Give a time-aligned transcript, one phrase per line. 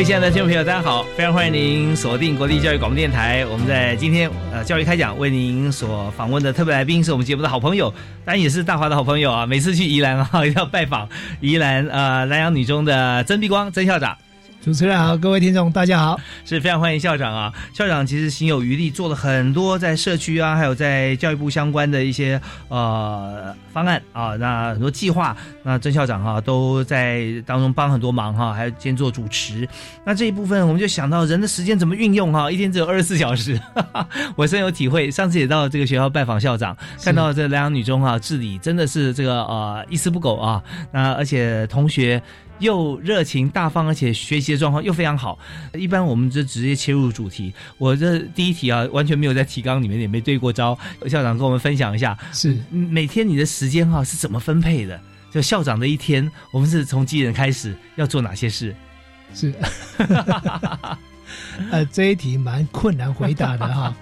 [0.00, 1.02] 各位亲爱的听众朋友，大家好！
[1.14, 3.44] 非常欢迎您锁定国立教育广播电台。
[3.44, 7.90] 我们在今天呃教育开讲为您所访问的特别来宾是我们节目的好朋友，
[8.24, 9.44] 当然也是大华的好朋友啊。
[9.44, 11.06] 每次去宜兰啊，一 定要拜访
[11.42, 14.16] 宜兰呃南洋女中的曾碧光曾校长。
[14.62, 17.50] 主持人好，各位听众大家好，是非常欢迎校长啊！
[17.72, 29.66] 校长其实心有余力，做了很多在社区啊，还有在教育部相关的一些呃方案啊，那很多计划，那曾校长哈都在当中帮很多忙哈，还兼做主持。
[30.04, 33.58] 那这一部分我们就想到人的时间怎么运用哈，一天只有二十四小时，
[34.36, 35.10] 我深有体会。
[35.10, 42.22] 上次也到这个学校拜访校长，看到这南阳女中哈治理真的是这个呃一丝不苟啊，那而且同学。
[42.60, 45.38] 又热情大方，而且学习的状况又非常好。
[45.74, 47.52] 一般我们就直接切入主题。
[47.78, 50.78] 我这第一题啊，完全没有在提纲里面，也没对过招。
[51.08, 55.00] 校长跟我们分享一下，是每天你的时间哈是怎么分配的？
[55.32, 58.74] 就校长的一天，我们是从几点开始要做哪些事？
[59.34, 59.52] 是，
[61.70, 63.94] 呃，这一题蛮困难回答的哈。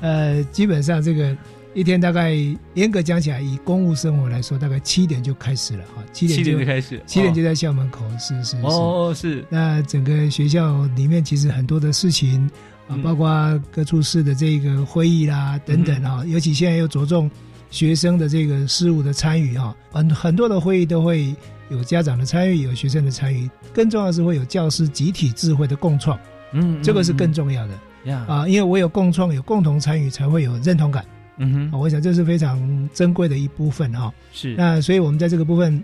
[0.00, 1.36] 呃，基本上这个。
[1.72, 2.34] 一天大概
[2.74, 6.02] 严格讲起来，以公务生活来说，大概七点就开始了哈。
[6.12, 8.62] 七点就开始，七点就在校门口，是是是。
[8.64, 9.44] 哦，是。
[9.48, 12.50] 那整个学校里面其实很多的事情
[12.88, 13.28] 啊，包括
[13.70, 17.30] 各处室的这个会议啦等等啊，尤其现在又着重
[17.70, 21.32] 学生的这个事务的参与哈，很很多的会议都会
[21.68, 26.18] 有家长的参与，有学生的参与，更重要的是会有教师集体智慧的共创。
[26.52, 27.78] 嗯，这个是更重要的。
[28.06, 31.04] 呀啊，因为我有共创，有共同参与，才会有认同感。
[31.42, 34.12] 嗯哼，我想这是非常珍贵的一部分哈。
[34.30, 35.82] 是，那所以我们在这个部分，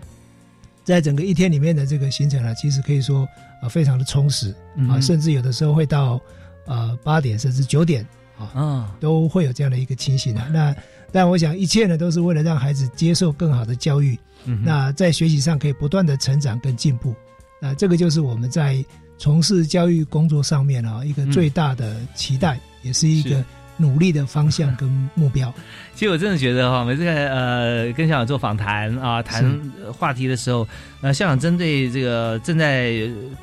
[0.84, 3.26] 在整个一天里面的这个行程呢，其实可以说
[3.62, 4.54] 啊，非常的充实
[4.86, 6.20] 啊，甚至有的时候会到
[6.66, 8.06] 呃八点甚至九点
[8.38, 10.46] 啊，都会有这样的一个情形啊。
[10.52, 10.76] 那
[11.10, 14.18] 但我想一切呢，都是为了让孩子接受更好的教育，
[14.62, 17.14] 那在学习上可以不断的成长跟进步。
[17.62, 18.84] 那这个就是我们在
[19.16, 23.42] 从事教育工作上面啊，一个最大的期待，也是一个。
[23.78, 25.52] 努力的方向跟目标，
[25.94, 29.60] 其实我真的觉得哈，每次呃跟校长做访谈啊，谈
[29.98, 30.66] 话题的时候，
[31.00, 32.94] 呃，校长针对这个正在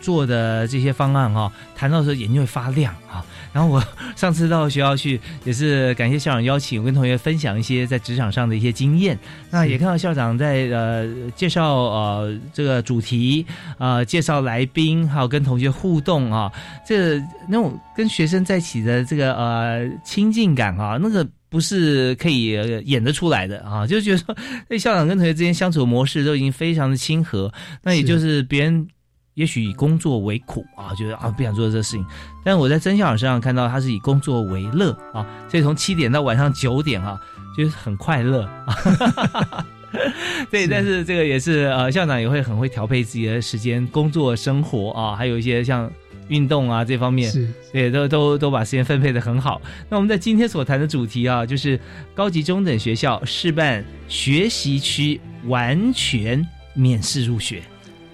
[0.02, 3.24] 做的这些方案哈，谈到的时候眼睛会发亮啊。
[3.54, 3.82] 然后我
[4.16, 9.18] 上次到学校去，也是感谢校长邀请，我跟同学分享一些在职场上的一些经验。
[9.52, 13.46] 那也看到校长在呃介绍呃这个主题
[13.78, 16.52] 啊，介绍来宾，还有跟同学互动啊，
[16.86, 22.54] 这那种跟学生在一起的这个呃亲近感啊，那个不是可以
[22.86, 24.36] 演得出来的啊，就觉得说，
[24.68, 27.54] 那校长跟同学之间相处模式都已经非常的亲和，
[27.84, 28.88] 那也就是别人。
[29.36, 32.06] 也许以工作为苦啊，觉得啊不想做这事情。
[32.44, 37.20] 但是我在曾校长身上看到他是以工作为乐啊，所以从七点到晚上九点啊，
[37.58, 39.66] 就是很快乐啊。
[40.50, 45.90] 对，但是这个也是呃，校长也会很会调配自己的时间，工作、生活啊，还有一些像
[46.30, 49.62] 运动啊这方面，是，对，都都都把时间分配的很好。
[49.90, 51.80] 那我们在今天所谈的主题啊，就是
[52.16, 56.44] 高级中等学校示办学习区完全
[56.74, 57.62] 免试入学。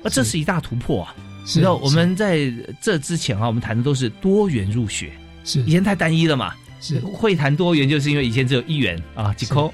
[0.03, 1.15] 啊，这是一大突破啊！
[1.45, 2.51] 知道我们在
[2.81, 5.11] 这之前啊，我们谈的都是多元入学，
[5.43, 6.53] 是以前太单一了嘛。
[6.81, 9.73] 是会谈多元，就是因为以前只有一元啊，几扣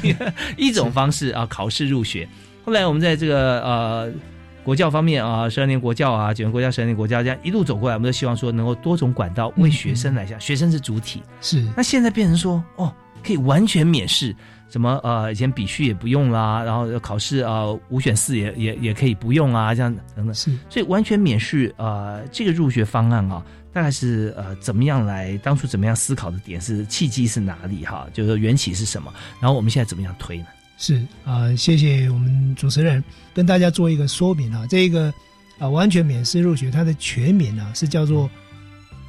[0.56, 2.26] 一种方式啊，考试入学。
[2.64, 4.10] 后来我们在这个呃
[4.64, 11.20] 国教方面啊，十二年国教啊，九年国教、十二年国教这样一路走过来，我们都希望说能够多种管道为学生来讲，学生是主体。
[11.42, 12.90] 是那现在变成说哦，
[13.22, 14.34] 可以完全免试。
[14.68, 20.34] 什么呃，以前笔序也不用啦，然后考试啊，五选四也也也可以不用啊，这样等等。
[20.34, 25.38] 是，所以完全免试呃，这个入学方案啊，大概是呃怎么样来？
[25.38, 28.06] 当初怎么样思考的点是契机是哪里哈？
[28.12, 29.12] 就是缘起是什么？
[29.40, 30.46] 然后我们现在怎么样推呢？
[30.78, 33.02] 是啊，谢谢我们主持人
[33.32, 34.66] 跟大家做一个说明啊。
[34.68, 35.14] 这个
[35.58, 38.28] 啊完全免试入学，它的全名啊是叫做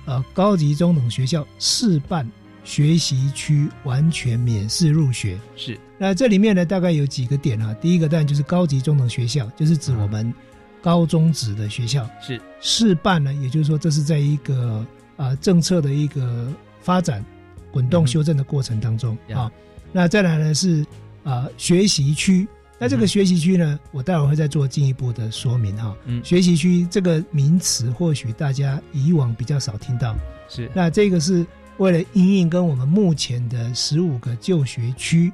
[0.06, 2.26] 呃高级中等学校示范
[2.68, 5.40] 学习区完全免试入学。
[5.56, 10.34] 是，那这里面呢大概有几个点啊，第一个当然就是高级中等学校，就是指我们
[10.82, 12.06] 高中职的学校。
[12.22, 14.86] 是，示办呢，也就是说这是在一个
[15.16, 17.24] 啊政策的一个发展
[17.72, 19.50] 滚动修正的过程当中啊。
[19.94, 20.86] 那再来呢是
[21.24, 22.46] 啊学习区。
[22.78, 25.96] 那这个学习区呢，我待会儿会再做进一步的说明哈。
[26.04, 30.14] 嗯，学习区这个名词或许大家以往比较少听到。
[30.50, 31.48] 是，那这个是
[31.78, 35.32] 为了应应跟我们目前的十五个就学区，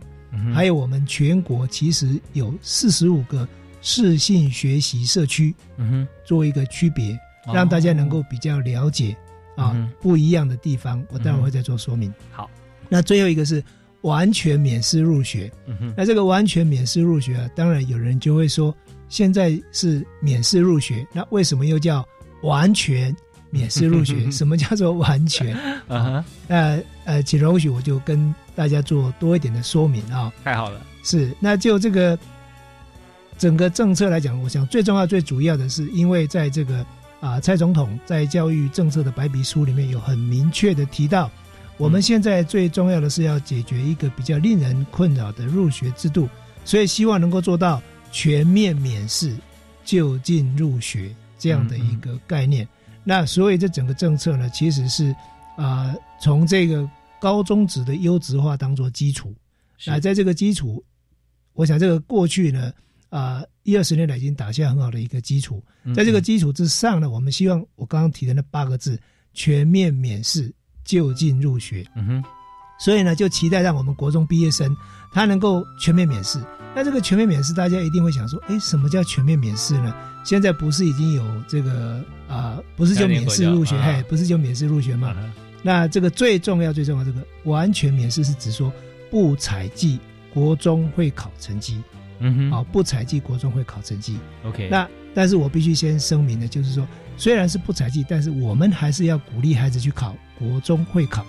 [0.54, 3.48] 还有我们全国其实有四十五个
[3.82, 7.18] 适性学习社区，嗯哼，做一个区别，
[7.54, 9.16] 让大家能够比较了解
[9.56, 11.04] 啊不一样的地方。
[11.10, 12.14] 我待会儿会再做说明。
[12.32, 12.50] 好，
[12.90, 13.64] 那最后一个是。
[14.04, 15.50] 完全免试入学，
[15.96, 18.76] 那这个完全免试入学啊，当然有人就会说，
[19.08, 22.06] 现在是免试入学，那为什么又叫
[22.42, 23.16] 完全
[23.54, 24.30] 免试入学？
[24.32, 25.56] 什么叫做完全？
[25.88, 30.34] 啊，那呃，请容许我就跟大家做多一点的说明啊。
[30.44, 32.18] 太好了，是，那就这个
[33.38, 36.84] 整个政策来讲，我想最重要、最主要的是，因为在这个
[37.20, 41.30] 啊，蔡总统在教育政策的白皮书里面有很明确的提到。
[41.78, 46.30] 我们现在最重要的是要解决一个比较令人困扰的入学制度，
[46.66, 49.36] 所以希望能够做到全面免试
[49.84, 52.68] 就近入学这样的一个概念。
[53.04, 55.16] 那所以这整个政策呢，其实是
[55.58, 56.90] 啊，从这个
[57.20, 59.34] 高中职的优质化当做基础。
[59.86, 60.84] 那在这个基础，
[61.54, 62.72] 我想这个过去呢
[63.10, 65.64] 啊一二十年来已经打下很好的一个基础。
[65.96, 69.00] 在这个基础之上呢，我们希望我刚刚提的那八个字：
[69.34, 70.54] 全面免试。
[70.86, 72.24] 就近入学，嗯哼，
[72.78, 74.76] 所以呢，就期待让我们国中毕业生
[75.14, 76.44] 他能够全面免试。
[76.76, 79.94] 那这个全面免试，大家一定会想说，哎，什么叫全面免试呢？
[80.24, 85.16] 现在不是已经有这个啊，不是就免试入学，嘿，不是就免试入学吗？
[85.62, 88.72] 那这个最重要、最重要，这个完全免试是指说
[89.12, 90.00] 不采集
[90.34, 91.82] 国中会考成绩，
[92.20, 94.18] 嗯哼，好，不采集国中会考成绩。
[94.44, 96.88] OK，那但是我必须先声明的，就是说。
[97.16, 101.24] 虽然是不采集，但是我们还是要鼓励孩子去考国中会考，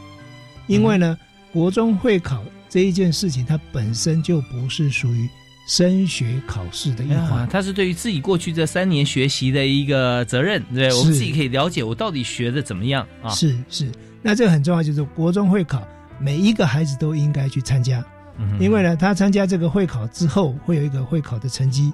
[0.67, 1.14] 因为呢，
[1.52, 2.43] 国中会考
[2.74, 5.30] 这一件事情，它本身就不是属于
[5.68, 13.30] 升学考试的一环，它是对于自己过去这三年学习的一个责任，对我们自己可以了解我到底学的怎么样啊？
[13.30, 13.88] 是是，
[14.20, 15.86] 那这个很重要，就是国中会考，
[16.18, 18.04] 每一个孩子都应该去参加，
[18.58, 21.92] 因为呢，他参加这个会考之后，会有一个会考的成绩。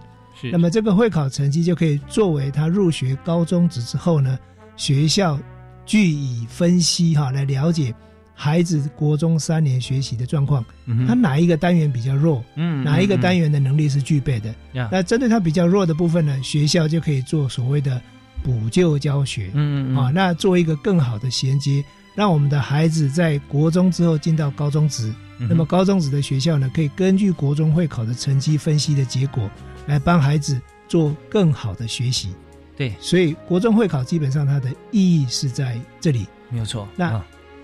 [0.51, 4.39] 那么这个会考成绩就可以作为他入学高中职之后呢，
[4.79, 5.39] 学校
[5.85, 7.95] 据以分析哈来了解
[8.43, 10.65] 孩子国中三年学习的状况，
[11.07, 14.55] 他哪一个单元比较弱，嗯，哪一个单元的能力是具备的，
[14.91, 18.01] 那针对他比较弱的部分呢，学校就可以做所谓的
[18.43, 21.85] 补救教学，嗯嗯，啊，那做一个更好的衔接，
[22.15, 29.51] 让我们的孩子在国中之后进到高中职，那么高中职的学校呢，可以根据国中会考的成绩分析的结果。
[29.87, 32.29] 来帮孩子做更好的学习，
[32.77, 36.87] 对，所以国中会考基本上它的意义是在这里，没有错。
[36.95, 37.21] 那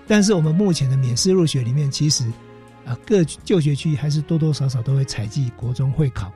[0.07, 2.25] 但是我们目前的免试入学里面，其实
[2.85, 6.31] 啊各就学区还是多多少少都会采集国中会考，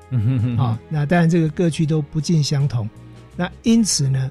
[0.58, 2.90] 啊，那当然这个各区都不尽相同，
[3.36, 4.30] 那因此呢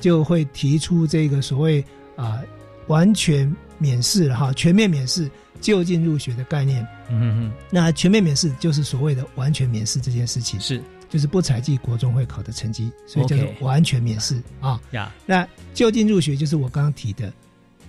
[0.00, 1.84] 就会提出这个所谓
[2.16, 2.40] 啊
[2.88, 5.30] 完全免试哈全面免试。
[5.60, 10.82] 就近入学的概念，嗯哼，那全面免试就是所谓的完全免试这件事情，是。
[11.10, 14.42] 就是不采集国中会考的成绩，所以叫做完全免试。
[14.58, 14.80] 啊。
[14.92, 17.30] 呀，那就近入学就是我刚刚提的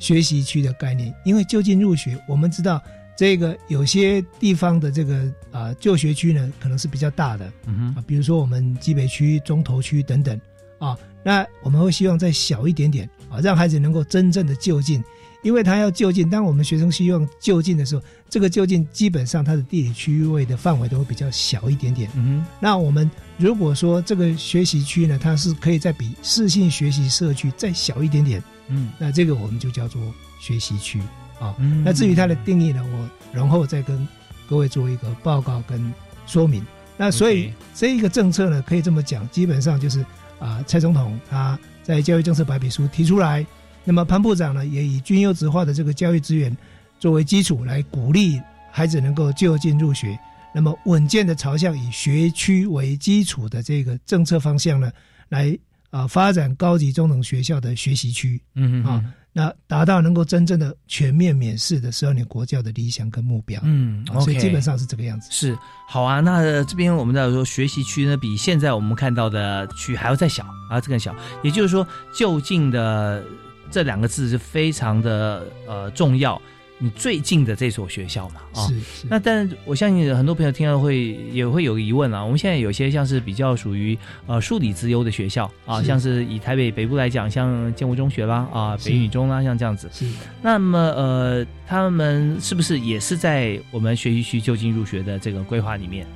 [0.01, 2.81] 学习区的概念，因为就近入学，我们知道
[3.15, 7.95] 这个有些地方的这个啊就学区呢可能是比较大的，嗯哼。
[7.95, 10.37] 啊，比如说我们基北区、中投区等等。
[10.79, 15.03] 啊，那我们会希望再小一点点啊，让孩子能够真正的就近。
[15.43, 22.09] 因为他要就近，当我们学生希望就近的时候，这个就近基本上它的地理区域位的范围都会比较小一点点。
[22.15, 28.41] 嗯，那我们如果说这个学习区呢，它是可以再比适性学习社区再小一点点，
[28.71, 30.01] 嗯，那这个我们就叫做
[30.39, 30.99] 学习区
[31.39, 31.55] 啊。
[31.83, 34.07] 那至于它的定义呢，我然后再跟
[34.49, 35.93] 各位做一个报告跟
[36.25, 36.65] 说明。
[36.97, 40.05] 那所以这一个政策呢，可以这么讲，基本上就是
[40.39, 43.45] 啊，蔡总统他在教育政策白皮书提出来。
[43.83, 46.55] 那么潘部长呢，也以军优质化的这个教育资源
[46.99, 48.39] 作为基础，来鼓励
[48.71, 50.17] 孩子能够就近入学。
[50.53, 54.91] 那么稳健的朝向以学区为基础的这个政策方向呢，
[55.29, 55.57] 来
[55.91, 59.03] 啊发展高级中等学校的学习区，嗯啊。
[59.33, 65.29] 那达到能够真正的全面免试的十二年国教的理想跟目标，嗯，所以基本上是这个样子。
[65.31, 65.57] 是
[65.87, 71.15] 好啊，那这边我们在说学习区呢，比现在我们看到的区还要再小啊，这更小。
[71.43, 73.23] 也就是说，就近的
[73.69, 76.41] 这两个字是非常的呃重要。
[76.83, 79.07] 你最近的这所学校嘛，啊，是是。
[79.07, 82.23] 那但我相信很多朋友听到会也会有疑问啊。
[82.23, 83.95] 我们现在有些像是比较属于
[84.25, 89.87] 呃数理资优的学校啊，像是以台北北部来讲，像建国中学啦啊，北女中啦，像这样子。
[89.93, 90.05] 是。
[90.41, 96.07] 那么呃，他们是不是也是在我们学习区就近入学的这个规划里面？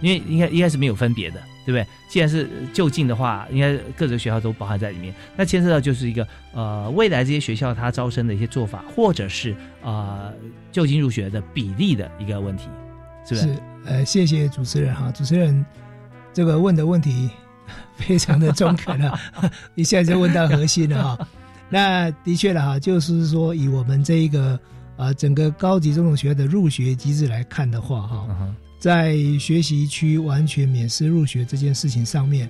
[0.00, 1.42] 因为应该应该是没有分别的。
[1.64, 1.86] 对不对？
[2.08, 5.14] 既然是就近的话，应该各个学校都包含在里面。
[5.36, 10.32] 那牵涉到就是一个呃，未来这些学校它招生的一些做法，或者是呃
[10.70, 12.68] 就近入学的比例的一个问题，
[13.26, 13.58] 是不是？
[13.86, 15.64] 呃，谢谢主持人哈，主持人
[16.32, 17.30] 这个问的问题
[17.96, 19.18] 非常的中肯了，
[19.74, 21.28] 一下就问到核心了哈。
[21.68, 24.58] 那的确了哈，就是说以我们这一个
[24.96, 28.26] 呃整个高级中等学校的入学机制来看的话哈。
[28.84, 32.46] 在学习区完全免试入学这件事情上面，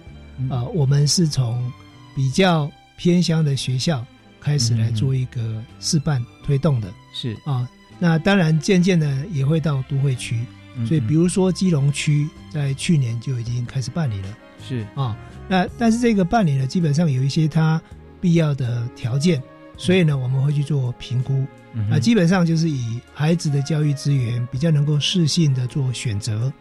[0.50, 1.72] 啊，我们是从
[2.12, 4.04] 比较偏乡的学校
[4.40, 7.36] 开始来做一个示范推动的，是。
[7.44, 7.68] 啊，
[8.00, 10.44] 那当然渐渐的也会到都会区，
[10.84, 14.84] 所以比如说基隆区在去年就已经开始办理了，是。
[14.96, 15.16] 啊，
[15.48, 17.80] 那但是这个办理呢，基本上有一些它
[18.20, 19.40] 必要的条件，
[19.76, 21.44] 所以呢，我们会去做评估。
[21.90, 26.52] 啊，基本上就是以孩子的教育资源比较能够适性的做选择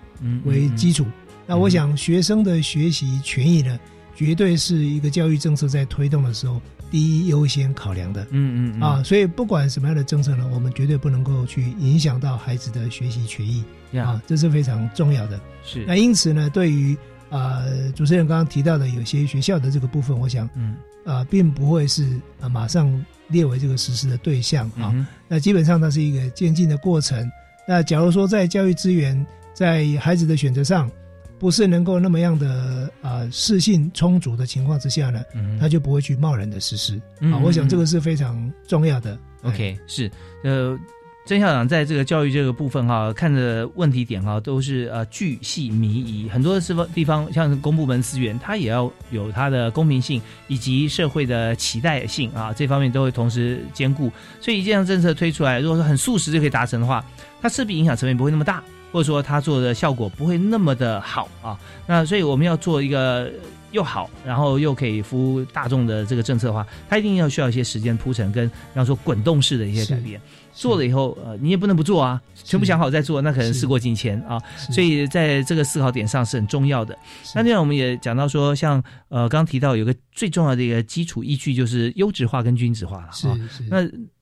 [0.43, 1.05] 为基础。
[1.46, 3.79] 那我想学生的学习权益呢，
[4.15, 8.25] 绝对是一个教育政策在推动的时候第一优先考量的。
[8.32, 13.63] 嗯嗯啊，所以不管什么样的政策呢，我们绝对不能够去影响到孩子的学习权益
[14.00, 15.39] 啊，这是非常重要的。
[15.63, 15.86] 是。
[15.86, 16.98] 那因此呢，对于
[17.37, 17.63] 啊
[17.95, 22.07] 主持人刚刚提到的有些学校的这个部分，我想，嗯啊，并不会是
[22.39, 23.05] 啊马上。
[23.29, 24.93] 列为这个实施的对象啊，
[25.27, 27.27] 那基本上它是一个渐进的过程。
[27.65, 30.91] 那假如说在教育资源在孩子的选择上，
[31.39, 35.23] 不是能够那么样的啊适性充足的情况之下呢，
[35.59, 37.39] 他就不会去贸然的实施啊。
[37.39, 39.17] 我想这个是非常重要的。
[39.43, 40.11] OK，是
[40.43, 40.77] 呃。
[41.25, 54.12] 曾校长在这个教育这个部分哈，看着问题点哈，都是呃巨细靡遗，很多地方地方像公部门资源，它也要有它的公平性以及社会的期待性啊，这方面都会同时兼顾。
[54.42, 57.01] 所以一项政策推出来，如果说很速食就可以达成的话，
[57.42, 58.62] 它势必影响层面不会那么大，
[58.92, 61.58] 或者说它做的效果不会那么的好啊。
[61.88, 63.32] 那所以我们要做一个。
[63.74, 70.22] 又好，然后又可以服务大众的这个政策的话，它一定要需要一些时间铺陈，跟比方说滚动式的一些改变。
[70.53, 74.39] 做了以后，呃，你也不能不做啊，全部想好再做，那可能事过境迁啊。
[74.56, 76.96] 所以在这个思考点上是很重要的。
[77.34, 83.10] 那另外我们也讲到说，像呃刚提到有个最重要的一个基础依据就是优质化跟均值化了。
[83.12, 83.63] 是是。
[83.70, 83.77] 那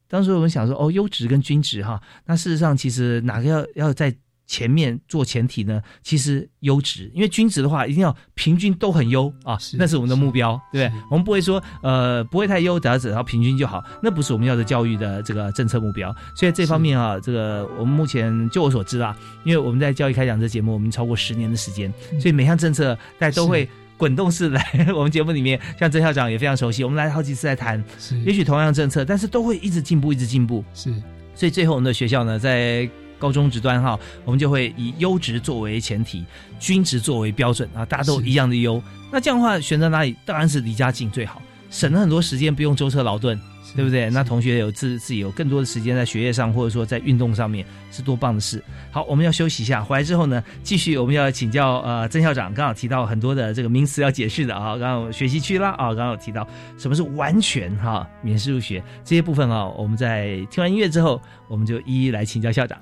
[0.08, 4.16] 当时我们想说，哦，优质跟均值哈，那事实上其实哪个要要在。
[4.52, 11.02] 前面做前提呢，其实优质，因为均值的话一定要平均都很优啊，那是我们的目标，对不对？
[11.10, 16.14] 我们不会说呃不会太优，只要只要平均就好，那不是我们要的教育的这个政策目标。
[16.36, 21.90] 所以这方面啊，这个我们目前就我所知啊，因为我们在教育开讲这节目，我们超过十年的时间，
[22.20, 24.62] 所以每项政策大家都会滚动式来
[24.94, 27.82] 我们节目里面，像曾校长也非常熟悉，我们来好几次来谈，
[28.26, 30.62] 也许同样政策，但是都会一直进步，一直进步。
[30.74, 30.94] 是，
[31.36, 32.90] 所以最后我们的学校呢，在
[33.22, 36.26] 高中职端哈，我们就会以优质作为前提，
[36.60, 38.82] 均值作为标准啊，大家都一样的优。
[39.12, 43.40] 那这样的话，选择哪里当然是离家近最好，省了很多时间，不用舟车劳顿，
[43.76, 44.10] 对不对？
[44.10, 48.64] 那同学有自自己有更多的时间在学业上，或者说在运动上面，是多棒的事。
[48.90, 56.48] 好，我们要休息一下，回来之后呢，继续我们要请教呃曾校长，刚好提到很多的这个名词要解释的啊，刚刚学习区啦啊，刚刚有提到
[56.78, 62.78] 什么是完全哈免试入学这些部分啊，我们在听完音乐之后，我们就一一来请教校长。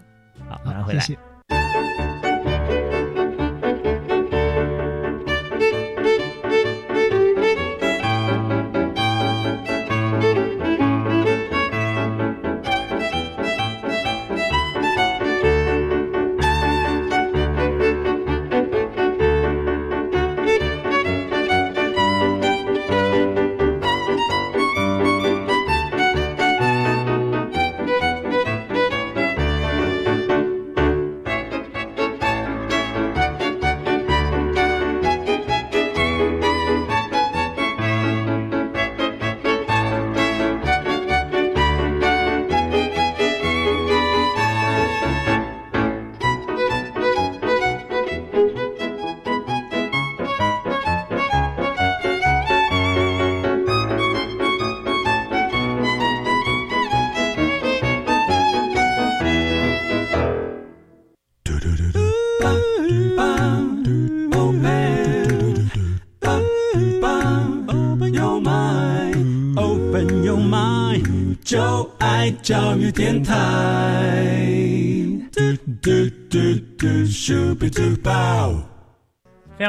[0.49, 1.05] 好，马上回来。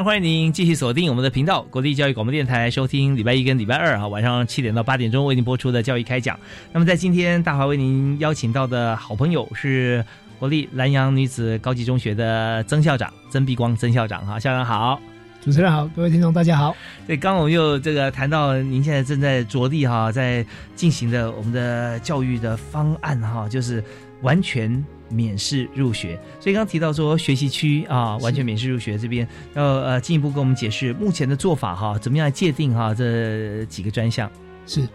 [0.03, 6.41] 欢迎您继续锁定我们的频道——国立教育广播电台，收听礼拜一跟礼拜二啊晚上七点到八点钟为您播出的教育开讲。
[6.73, 10.03] 那么在今天，大华为您邀请到的好朋友是
[10.39, 14.99] 国立南阳女子高级中学的曾校长曾碧光曾校长哈，校长好，
[15.41, 16.77] 主持人好，各位听众大家好。
[17.07, 20.45] 对，刚我们又这个谈到您现在正在着力哈，在
[20.77, 23.83] 进行的我们的教育的方案哈，就是
[24.23, 24.85] 完全。
[25.13, 34.31] 免试入学，所以刚刚提到说学习区啊，完全免试入学这边要呃进一步跟我们解释目前的做法哈，怎么样来界定哈这几个专项？
[34.69, 34.89] 是，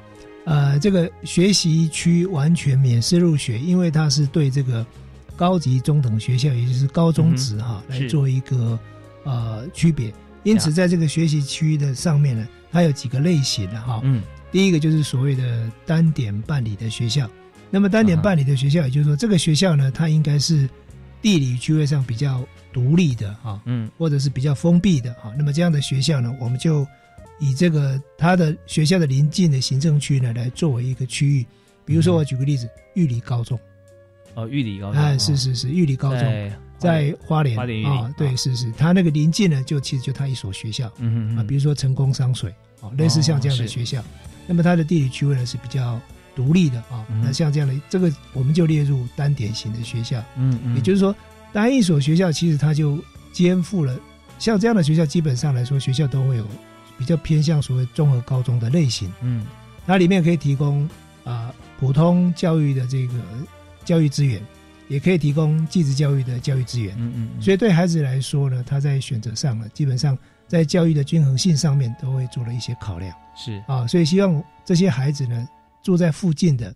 [0.46, 4.86] 呃，这个学习区完全免试入学，因为它是对这个
[5.36, 8.80] 高级中等学校，也就是高中职哈来做一个
[9.26, 10.14] 呃区别，
[10.46, 17.30] 因此在这个学习区的上面呢，它有几个类型的哈，嗯，第一个就是所谓的单点办理的学校。
[17.72, 20.70] 那么单点办理的学校，也就是说，这个学校呢，它应该是
[21.22, 25.34] 地理区位上比较独立的啊，嗯，或者是比较封闭的啊。
[25.36, 26.88] 那么这样的学校呢，我们就
[27.40, 31.46] 以这个它的学校的邻近的行政区呢，来作为一个区域。
[31.84, 33.60] 比如说，我举个例子，玉里高中。
[34.36, 35.02] 哦，玉里高中。
[35.02, 44.04] 哎，是是是，玉里高中在花莲啊，对，是是，它那个临近呢，就其实就它一所学校，嗯嗯啊，比如说成功商水，啊，类似像这样的学校。
[44.48, 46.00] 那么它的地理区位呢是比较。
[46.36, 50.22] 独立的啊，那像这样的这个，我们就列入单点型的学校。
[50.36, 51.16] 嗯嗯，也就是说，
[51.54, 53.00] 单一所学校其实它就
[53.32, 53.98] 肩负了
[54.38, 56.46] 像这样的学校，基本上来说，学校都会有
[56.98, 59.10] 比较偏向所谓综合高中的类型。
[59.22, 59.46] 嗯，
[59.88, 60.86] 它里面可以提供
[61.24, 63.14] 啊普通教育的这个
[63.86, 64.42] 教育资源，
[64.88, 66.96] 也可以提供继职教育的教育资源。
[66.98, 73.16] 嗯嗯，所以对孩子来说呢，他在选择上呢，基本上在教育的均衡性上面都会做了一些考量。
[73.36, 75.48] 是啊，所以希望这些孩子呢。
[75.86, 76.76] 住在附近的，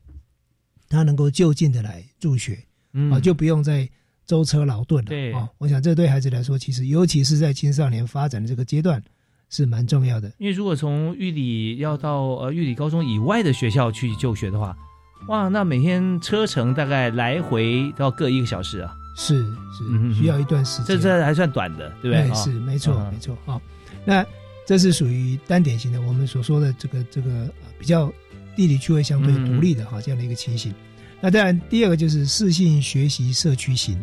[0.87, 3.89] 他能够就近的来入学，嗯啊，就不用再
[4.27, 5.09] 舟车劳顿了。
[5.09, 9.03] 对啊，我想这对孩子来说，其实尤其是在青少年发展的这个阶段，
[9.49, 10.31] 是蛮重要的。
[10.37, 14.77] 因为如果从玉里要到呃玉里高中以外的学校去就学的话，
[15.27, 18.95] 哇，那每天车程大概来回都要各一个小时啊。
[19.15, 19.45] 是
[19.77, 20.85] 是，需要一段时间。
[20.85, 22.35] 这这还算短的，对不对？
[22.35, 23.37] 是没错没错。
[23.45, 23.61] 好，
[24.05, 24.25] 那
[24.65, 28.11] 这是属于单点型的，我们所说的这个这个比较。
[28.55, 30.73] 地理区位相对独立的哈，这样的一个情形。
[31.21, 33.97] 那当然，第二个就是适性学习社区型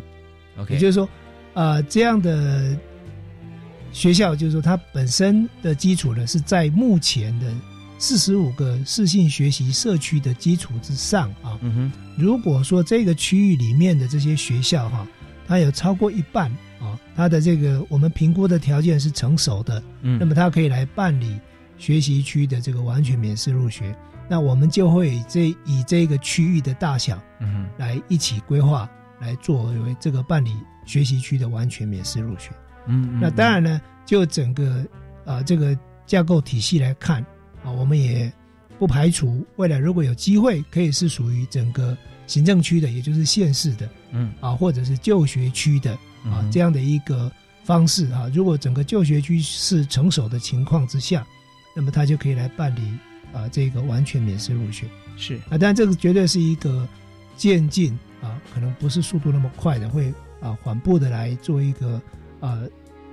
[0.57, 1.07] ，OK，也就是说，
[1.53, 2.75] 呃，这样的
[3.91, 7.53] 学校就是说，它本身的基础呢是在目前的
[7.97, 11.57] 四十五个适性学习社区的基础之上啊。
[11.61, 15.07] 嗯哼，如果说这个区域里面的这些学校哈，
[15.47, 21.39] 它有超过一半啊，它的这个我们评估的条件是成熟的，嗯，那么它可以来办理
[21.77, 23.95] 学习区的这个完全免试入学。
[24.29, 28.89] 那我们就会这以这个区域的大小，嗯，来一起规划，
[29.21, 30.53] 来作为这个办理
[30.85, 32.51] 学习区的完全免试入学。
[32.87, 34.85] 嗯，那当然呢，就整个
[35.25, 37.25] 啊这个架构体系来看
[37.63, 38.31] 啊，我们也
[38.79, 45.93] 不排除未来如果有机会，可以是属于整个行政区的，也就是县市的，嗯，啊或者是就学区的
[46.25, 47.31] 啊这样的一个
[47.63, 48.29] 方式啊。
[48.33, 51.25] 如果整个就学区是成熟的情况之下，
[51.75, 52.81] 那么他就可以来办理。
[53.33, 56.87] 啊，这个完全免试入学是啊，但这个绝对是一个
[57.35, 57.91] 渐进
[58.21, 62.01] 啊，可能不是速度那么快的，会啊缓步的来做一个
[62.39, 62.57] 啊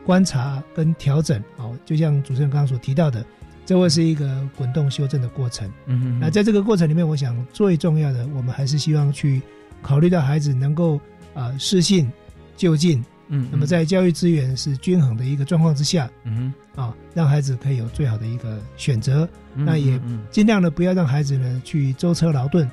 [0.07, 1.69] 观察跟调整啊。
[1.85, 3.27] 就像主持人刚刚所提到的，
[3.67, 5.71] 这会是一个滚动修正的过程。
[5.87, 9.41] 嗯哼，那在这个过程里面，我想最重要的，我们还是希望去
[9.83, 11.01] 考虑到孩子能够
[11.35, 12.11] 啊适性
[12.57, 13.05] 就近。
[13.29, 19.99] 嗯，那么在教育资源是均衡的一个状况之下，嗯哼，啊，让孩子可以有最好的一个选择，那也
[20.31, 22.71] 尽量的不要让孩子呢去舟车劳顿，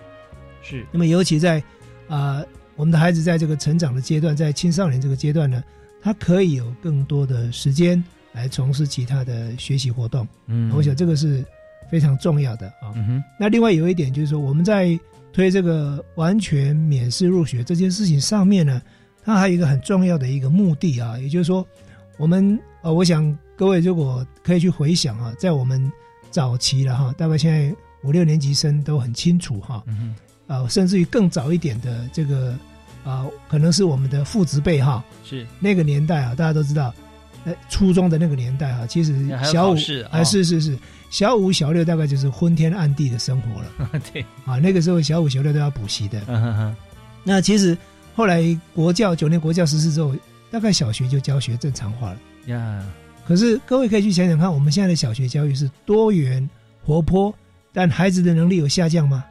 [0.61, 0.85] 是。
[0.91, 1.63] 那么尤其在
[2.09, 2.43] 啊，
[2.75, 5.63] 我们的孩子在这个成长的阶段，在青少年这个阶段呢，
[6.01, 11.43] 他可以有更多的时间来从事其他的学习活动，嗯，我想这个是
[11.89, 12.93] 非常重要的啊。
[12.95, 14.99] 嗯，那另外有一点就是说，我们在
[15.33, 18.81] 推这个完全免试入学这件事情上面呢。
[19.23, 21.63] 它还有一个很重要的一个目的啊，也就是说，
[22.17, 25.91] 我们呃，我想各位如果可以去回想啊，在我们
[26.31, 27.71] 早期了哈，大概现在
[28.03, 29.83] 五六年级生都很清楚哈，
[30.47, 32.57] 啊，甚至于更早一点的这个
[33.03, 35.45] 啊，可能是我们的父执辈哈，是。
[35.59, 36.91] 那个年代啊，大家都知道，
[37.45, 39.75] 呃，初中的那个年代哈，其实小五
[40.09, 40.77] 啊是是是。
[41.09, 44.25] 小五小六大概就是昏天暗地的生活了， 对。
[44.45, 46.21] 啊，那个时候小五小六都要补习的，
[47.23, 47.77] 那其实。
[48.13, 48.43] 后来
[48.75, 50.13] 国教九年国教实施之后，
[50.51, 52.17] 大概小学就教学正常化了。
[52.47, 52.85] 呀。
[53.25, 56.47] 可是各位可以去想想看，我们现在的小学教育是多元、
[56.83, 57.33] 活泼，
[57.71, 59.23] 但孩子的能力有下降吗？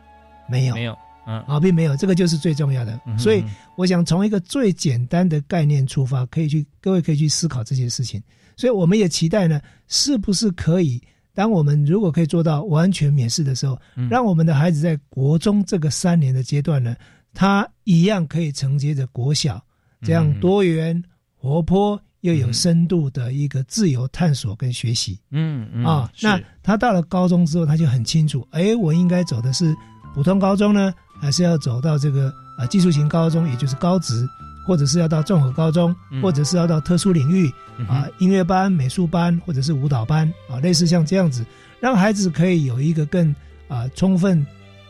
[0.49, 3.00] 没有，没有，嗯，啊，并没有，这个就是最重要的。
[3.18, 3.44] 所以，
[3.76, 8.22] 我想从一个最简单的概念出发，可以去各位可以去思考这些事情。
[8.56, 11.00] 所以，我们也期待呢，是不是可以，
[11.35, 13.78] 当我们如果可以做到完全免试的时候，
[14.09, 16.96] 让我们的孩子在国中这个三年的阶段呢，
[17.35, 19.62] 他一样可以承接着国小
[20.02, 21.02] 这样多元、
[21.37, 22.00] 活泼。
[22.22, 29.74] 又有深度的一个自由探索跟学习，嗯嗯啊，那他到了高中之后，他就很清楚，哎，我应该走的是
[30.14, 34.28] 普通高中呢，还是要走到这个啊技术型高中，也就是高职，
[34.66, 37.52] 或者是要到综合高中，或者是要到特殊领域
[37.88, 41.44] 啊音乐班、美术班或者是舞蹈班啊，类似像这样子，
[41.80, 43.35] 让孩子可以有一个更
[43.68, 44.46] 啊充分、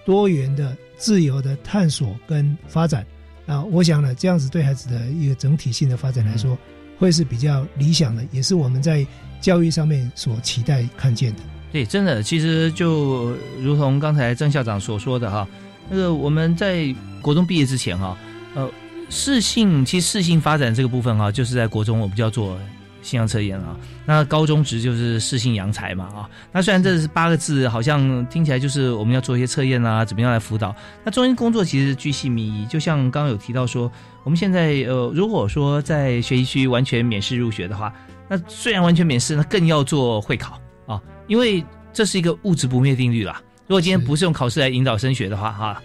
[0.07, 3.05] 多元的、自由的探索跟发展
[3.47, 6.57] 啊，我想呢，这样子对孩子的一个整体性的发展来说。
[6.99, 9.07] 会是比较理想的，也是我们在
[9.41, 11.39] 教育上面所期待看见的。
[11.73, 15.49] 对，真的，其实就如同刚才郑校长所说的哈，
[15.91, 18.17] 那个我们在国中毕业之前哈，
[18.55, 18.71] 呃，
[19.11, 22.57] 适性其实适性发展这个部分哈，就是在国中我们就要做。
[23.03, 23.75] 信仰测验啊，
[24.05, 30.77] 那高中职就是适性扬才嘛啊，那虽然这是八个字，好像听起来就是我们要做一些测验啊，怎么样来辅导？
[31.03, 33.91] 那中间工作其实居细靡遗，就像刚刚有提到说，
[34.23, 37.91] 我们现在呃，如果说在学习区完全免试入学的话，
[38.29, 43.41] 那虽然完全免试，那更要做会考啊，因为这是一个物质不灭定律啦。
[43.71, 45.81] 如果今天不是用考试来引导升学的话哈，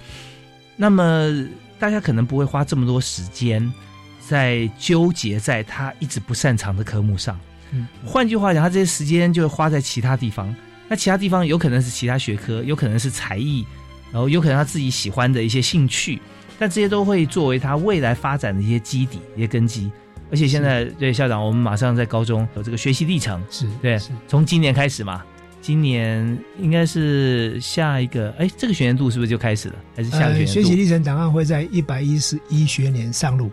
[0.76, 1.32] 那么
[1.78, 3.72] 大家可能不会花这么多时间。
[4.20, 10.54] 在纠结在他一直不擅长的科目上，嗯，换句话讲，他这些时间就会花在其他地方。
[10.88, 13.64] 那其他地方有可能是其他学科，有可能是才艺，
[14.12, 16.20] 然后有可能他自己喜欢的一些兴趣，
[16.58, 19.92] 但这些都会作为他未来发展的一些基底、一些根基。
[20.32, 25.24] 而且现在，对校长，我们马上在高中有这个学习历程，是对，从今年开始嘛，
[25.66, 29.76] 今年应该是下一个，哎，这个学年度是不是就开始了？
[29.96, 30.54] 还是下个学年度？
[30.54, 33.50] 学习历程档案会在一百一十一学年上路。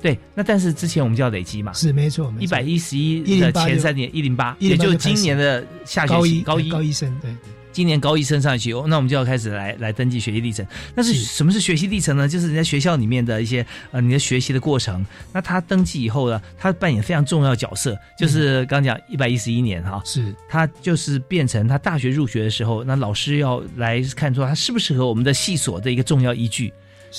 [0.00, 7.30] 对，那但是之前我们就要累积嘛，是没错，一百一十一的前三年一零八，也就是今年的下学期高一高一生，对，
[7.72, 10.64] 今年高一升上去，那我们就要开始来来登记学习历程。
[10.94, 12.28] 那是什么是学习历程呢？
[12.28, 15.04] 就是人家学校里面的一些呃你的学习的过程。
[15.32, 26.72] 那他登记以后呢，他扮演非常重要的角色，就是刚讲一百一十一年哈，是他就是变成他大学入学的时候，那老师要来看出他适不适合我们的系所的一个重要依据。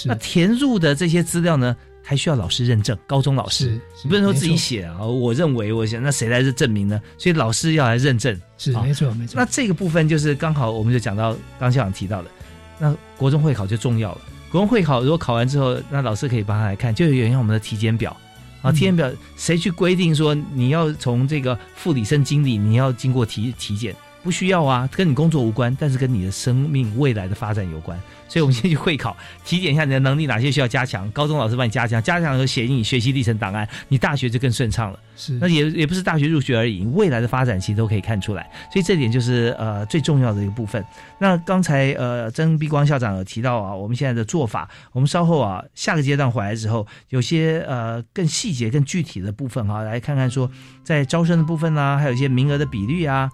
[0.05, 1.75] 那填入的这些资料呢？
[2.03, 5.01] 还需要老师认证，高中老师，你不能说自己写啊。
[5.01, 7.01] 我认为，我想，那谁来证明呢？
[7.17, 9.39] 所以老师要来认证，是没错没错。
[9.39, 12.29] 那这个部分就是刚好，我们就讲到刚校长提到的，
[12.77, 14.21] 那国中会考就重要了。
[14.51, 18.15] 国中会考如果考完之后，那老师可以帮他来看，就有点像我们的体检表
[18.61, 18.71] 啊。
[18.71, 23.95] 体检表谁去规定说你要从这个副理生经理，你要经过体体检？
[24.21, 27.99] 不需要啊，跟你工作无关，但是跟你的生命未来的发展有关。
[28.33, 29.15] 所以，我们先去会考，
[29.45, 31.07] 体检一下你的能力，哪些需要加强。
[31.11, 34.99] 高中老师帮你加强，加强后写进你学习历程档案，你大学就更顺畅了。
[35.15, 38.49] 是，那也也不是大学入学而已，未来的发展其实都可以看出来。
[38.71, 40.83] 所以，这点就是呃最重要的一个部分。
[41.19, 50.49] 那刚才呃曾碧光校长有提到啊，我们现在的做法，我们稍后啊下个阶段回来之后，有些呃更细节、更具体的部分哈，来看看说
[50.83, 53.29] 在招生的部分啊，还有一些名额的比率啊，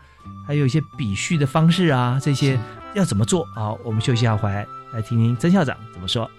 [0.46, 2.60] 还有一些比序的方式啊，这些
[2.96, 3.72] 要怎么做啊？
[3.86, 4.68] 我们休息一下回来。
[4.92, 6.30] 来听听曾校长怎么说。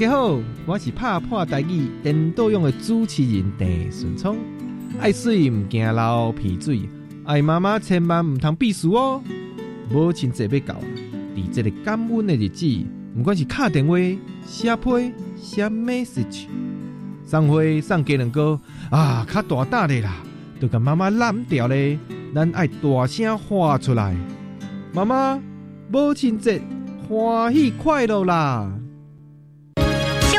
[0.00, 4.38] 家好，我是拍破台语颠倒用的主持人郑顺聪。
[4.98, 6.88] 爱水唔惊流鼻水，
[7.26, 9.22] 爱妈妈千万唔通避暑哦。
[9.90, 10.80] 母亲节要到，
[11.36, 12.66] 伫这个感恩的日子，
[13.14, 13.98] 不管是打电话、
[14.46, 16.46] 写批、写 message，
[17.26, 18.58] 送花、送鸡蛋糕
[18.90, 20.14] 啊，较大胆的啦，
[20.58, 21.98] 都甲妈妈揽掉咧。
[22.34, 24.16] 咱爱大声喊出来，
[24.94, 25.38] 妈妈，
[25.92, 26.62] 母亲节
[27.06, 28.72] 欢喜快乐啦！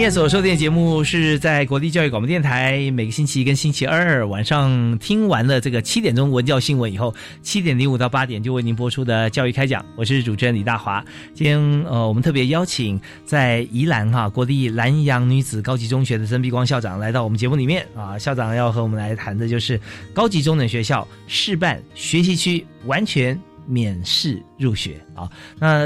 [0.00, 9.84] 夜所收听节目是在国立教育广播电台，每个星期一跟星期二晚上听完了这个七点钟文教新闻以后，七点零五到八点就为您播出的教育开讲。
[9.96, 11.04] 我是主持人李大华。
[11.34, 19.78] 今天呃，我们特别邀请在宜兰哈国立南洋女子高级中学的曾碧光校长来到我们节目里面啊，校长要和我们来谈的就是
[20.14, 23.38] 高级中等学校示范学习区完全。
[23.66, 25.84] 免试入学啊，那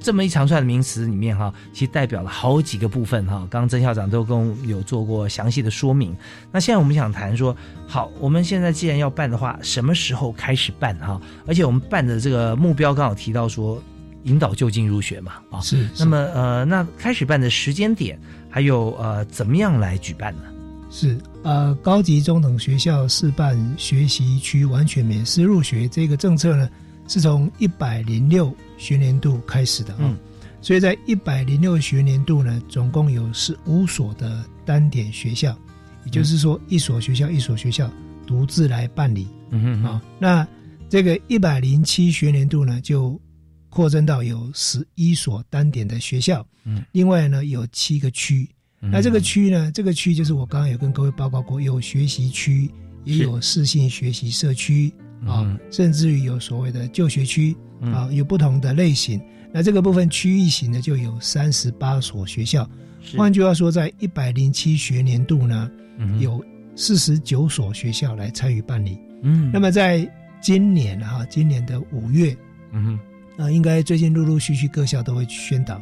[0.00, 3.46] 这么一长串的名词里面哈，其实代表了好几个部分哈。
[3.50, 6.16] 刚刚曾校长都跟我有做过详细的说明。
[6.50, 7.54] 那现在我们想谈说，
[7.86, 11.20] 好，我们现在既然要办的话，什么时候开始办哈？
[11.46, 13.82] 而且我们办的这个目标刚好提到说，
[14.24, 15.60] 引导就近入学嘛啊。
[15.60, 15.88] 是。
[15.98, 20.42] 那么呃，那开始办的时间点，还有呃，怎么样来举办呢？
[20.88, 26.68] 是呃，高级中等学校示办学习区完全免试入学这个政策呢？
[27.08, 30.18] 是从一百零六学年度开始的啊，
[30.60, 35.56] 所以在一百零六学年度呢，总共有十五所的单点学校，
[36.04, 37.90] 也就是说一所学校一所学校
[38.26, 39.28] 独自来办理。
[39.50, 40.46] 嗯哼啊，那
[40.88, 43.20] 这个一百零七学年度呢，就
[43.68, 46.46] 扩增到有十一所单点的学校。
[46.64, 48.48] 嗯，另外呢有七个区，
[48.80, 52.68] 那这个区呢，这个区就是我刚刚有跟各位报告过，有学习区，
[53.04, 54.92] 也有适性学习社区。
[55.24, 59.20] 啊，甚至于有所谓的就学区啊，有不同的类型。
[59.52, 62.68] 那这个部分区域型的就有三十八所学校。
[63.16, 65.70] 换句话说，在一百零七学年度呢，
[66.18, 68.98] 有四十九所学校来参与办理。
[69.22, 70.06] 嗯，那么在
[70.42, 72.36] 今年啊，今年的五月，
[72.72, 72.98] 嗯
[73.36, 75.80] 哼，啊，应该最近陆陆续续各校都会宣导。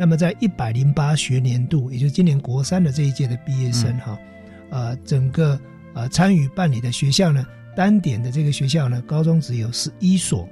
[0.00, 4.18] 那么在一百零八学年度，也就是今年国三的这一届的毕业生哈，
[4.70, 5.60] 呃，整个
[5.92, 7.46] 呃参与办理的学校呢。
[7.74, 10.48] 单点的这个学校呢，高中只有十一所，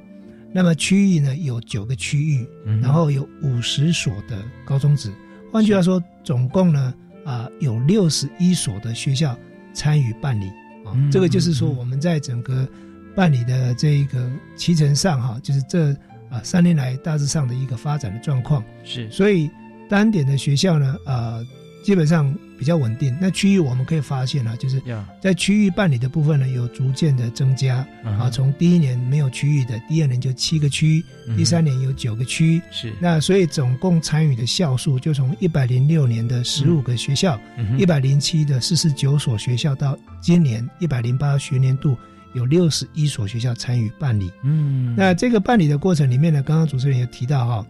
[0.52, 2.46] 那么区域呢有九个区域，
[2.80, 5.12] 然后有五十所的高中职。
[5.52, 9.36] 换句话说，总共呢啊有六十一所的学校
[9.72, 10.46] 参与办理
[10.84, 10.96] 啊。
[11.10, 12.68] 这个就是说，我们在整个
[13.14, 15.92] 办理的这一个期程上哈，就是这
[16.30, 18.64] 啊三年来大致上的一个发展的状况。
[18.84, 19.50] 是，所以
[19.88, 21.40] 单点的学校呢啊。
[21.82, 23.16] 基本上比较稳定。
[23.20, 24.82] 那区域我们可以发现啊，就是
[25.20, 28.28] 在区域办理的部分呢，有逐渐的增加啊。
[28.30, 31.04] 从第一年没有区域的，第二年就七个区，
[31.36, 32.60] 第三年有九个区。
[32.70, 32.92] 是。
[33.00, 37.40] 那所以总共参与的校数就从一百零六年的十五个学校，
[37.78, 41.96] 一百零七的四十九所学校，到今年一百零八学年度
[42.34, 44.30] 有六十一所学校参与办理。
[44.44, 44.94] 嗯。
[44.96, 47.66] 那这个办理的过程里面呢，刚刚主持人也提到哈，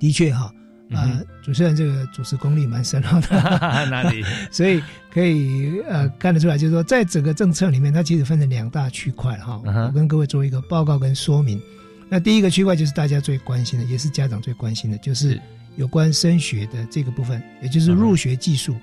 [0.00, 0.52] 的确哈。
[0.94, 3.28] 呃，主持人这个主持功力蛮深厚的，
[3.90, 4.24] 哪里？
[4.50, 9.60] 所以可以呃看得出来，就是说在整个政策里面，它其实分成两大区块哈。
[9.64, 11.60] 我跟各位做一个报告跟说明。
[12.08, 15.40] 那第一个区块就是大家最关心的，也是家长最关心的，就是
[15.76, 18.76] 有关升学的这个部分，也就是入学技术。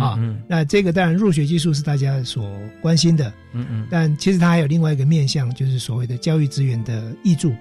[0.00, 3.30] 啊，那这个当然入学技术是大家所关心的。
[3.52, 3.86] 嗯嗯。
[3.90, 7.54] 但其实它还有另外一个面向，就是所谓的教育资源的益助。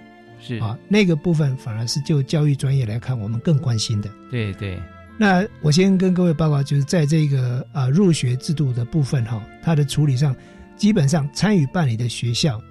[0.45, 4.11] 是啊，那个部分反而是就教育专业来看，我们更关心的。
[4.29, 4.77] 对对。
[5.17, 10.35] 那我先跟各位报告，就是在这个啊入学制度的部分哈，它的处理上，
[10.75, 12.61] 基本上参与办理的学校。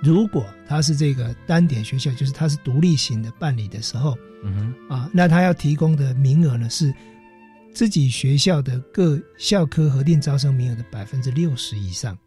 [0.00, 6.92] 如果他是这个单点学校，就是他是独立型的办理的时候，嗯哼，啊，那他要提供的名额呢是
[7.72, 12.18] 自己学校的各校科核定招生名额的百分之六十以上，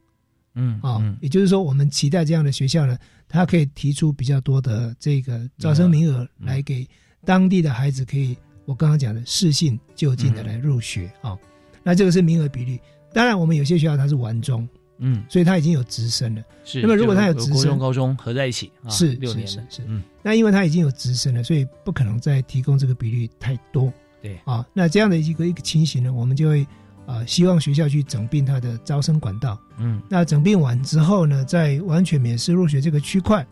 [0.56, 6.88] 嗯，啊，也就是说，我们期待这样的学校呢，它可以提出比较多的这个招生名额来给
[7.24, 11.38] 当地的孩子，可以我刚刚讲的适性就近的来入学啊，
[11.84, 12.80] 那这个是名额比例。
[13.14, 14.68] 当然，我们有些学校它是完中。
[14.98, 16.42] 嗯，所以它已经有直升了。
[16.64, 19.82] 是，那么如果它有直升，高中合在一起，是六年是是。
[19.86, 23.92] 嗯，那因为它已经有直升了，所以不可能再提供这个比率太多。
[24.22, 26.66] 对啊，那这样的一个一个情形呢，我们就会
[27.06, 29.58] 啊，希望学校去整并它的招生管道。
[29.78, 33.46] 嗯，那整并完之后呢，在完全免试入学这个区块，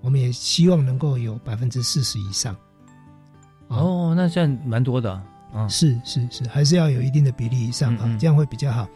[0.00, 2.56] 我们也希望能够有百分之四十以上。
[3.68, 5.12] 哦，那这样蛮多的
[5.52, 5.68] 啊。
[5.68, 8.88] 是是是，还是要有一定的比例以上啊，这样会比较好。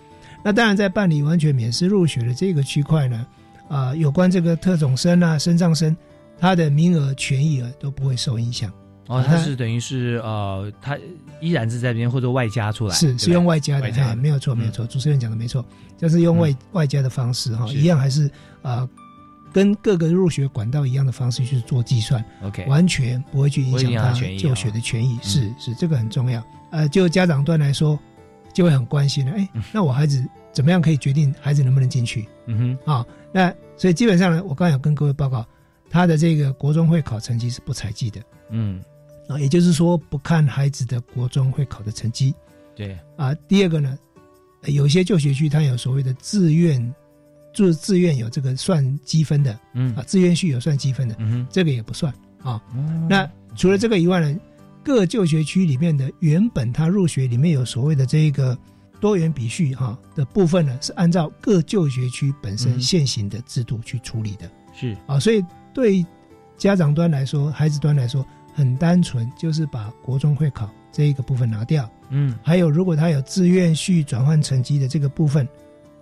[0.43, 3.27] 那当然，在办理完全免试入学的这个区块呢，
[3.69, 5.97] 啊，有关这个特种生啊、升障生，
[6.39, 8.73] 它的名额、权益额都不会受影响。
[9.11, 10.97] 哦，他是等于是呃，他
[11.41, 14.87] 依然是在边或者外加出来，是是用外加的，没有错，没有错。
[14.87, 15.65] 主持人讲的没错，
[15.99, 18.31] 就是用外外加的方式哈，一样还是
[18.63, 18.89] 啊，
[19.53, 22.25] 跟各个入学管道一样的方式去做计算。
[22.43, 25.19] OK，完全不会去影响他就学的权益。
[25.23, 26.43] 是是，这个很重要。
[26.71, 27.99] 呃，就家长端来说。
[28.53, 32.29] 就会很关心了，哎，那我孩子怎么样可以决定孩子能不能进去？
[32.47, 35.47] 嗯哼，啊，那所以基本上呢，我刚有跟各位报告，
[35.89, 38.83] 他的这个国中会考成绩是不采集的，嗯，
[39.31, 42.35] 啊，也就是说不看孩子的国中会考的成绩，
[42.75, 43.97] 对，啊，第二个呢，
[44.65, 46.95] 有些就学区它有所谓的自愿，
[47.55, 52.13] 就是自愿有这个算积分的，嗯，啊，自愿序有算积分的，嗯哼，这个也不算
[52.43, 52.61] 啊，
[53.09, 54.41] 那除了这个以外呢？
[54.83, 58.57] 各就学区里面的原本他入学里面有所谓的这个
[58.99, 64.51] 多元比序哈的部分呢，是按照各就学区本身现行的制度去处理的。
[64.75, 66.03] 是啊，所以对
[66.57, 68.27] 家长端来说，孩子端来说，
[68.61, 71.91] 很单纯，就是把国中会考这一个部分拿掉。
[72.11, 75.47] 嗯，还有如果他有自愿序转换成绩的这个部分，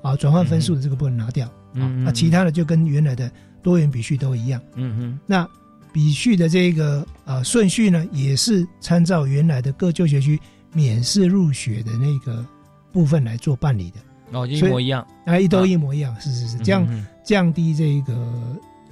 [0.02, 1.50] 啊，转换分数的这个部分拿掉。
[1.72, 3.30] 嗯，那其他的就跟原来的
[3.62, 4.60] 多元比序都一样。
[4.74, 5.48] 嗯哼，那。
[5.90, 10.38] 比序的这个啊顺序呢，也是参照原来的各就学区
[10.70, 12.44] 免试入学的那个
[12.92, 13.96] 部分来做办理的
[14.30, 16.86] 哦，一模一样，啊，一都一模一样，是是是，这样
[17.24, 18.14] 降低这个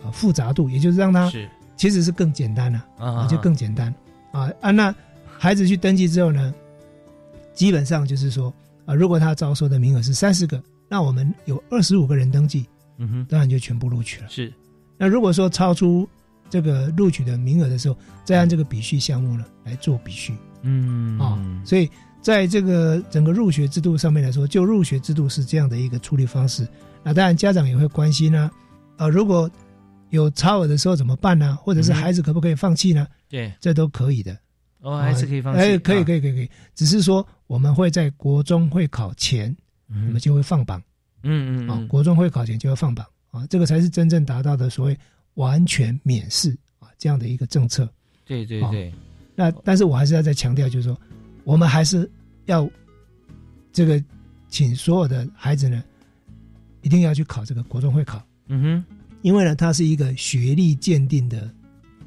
[0.02, 1.46] 呃复杂度，也就是让它是
[1.76, 3.94] 其实是更简单了啊，就更简单。
[4.32, 4.94] 啊啊，那
[5.38, 6.52] 孩子去登记之后呢，
[7.54, 8.52] 基本上就是说
[8.84, 12.66] 啊，如果他招收的名额是三十个，那我们有二十五个人登记，
[12.98, 14.28] 嗯哼，当然就全部录取了。
[14.28, 14.52] 是，
[14.96, 16.08] 那如果说超出
[16.48, 21.18] 这个录取的名额的时候，再按这个比序项目呢来做比序，嗯。
[21.18, 26.66] 啊，所以在这个整个入学制度上面来说，就入学制度是这样的一个处理方式。
[27.02, 28.50] 那当然家长也会关心呢，
[28.96, 29.50] 啊，如果
[30.10, 31.56] 有超额的时候怎么办呢？
[31.56, 33.06] 或者是孩子可不可以放弃呢？
[33.28, 34.38] 对，这都可以的。
[34.80, 35.60] 哦，还是可以放弃。
[35.60, 36.50] 哎，可以，可以，可以，可以。
[36.74, 39.54] 只是说我们会在国中会考前，
[39.88, 40.82] 我们就会放榜。
[41.22, 44.98] 嗯嗯啊，国中会考前就要放榜啊，这个才是真正达到的所谓。
[45.36, 47.86] 完全免试啊，这样的一个政策，
[48.24, 48.90] 对对对。
[49.34, 50.98] 那但是我还是要再强调，就是说，
[51.44, 52.10] 我们还是
[52.46, 52.66] 要
[53.70, 54.02] 这个，
[54.48, 55.84] 请所有的孩子呢，
[56.80, 58.26] 一定要去考这个国中会考。
[58.46, 58.95] 嗯哼，
[59.26, 61.50] 因为呢，它是一个学历鉴定的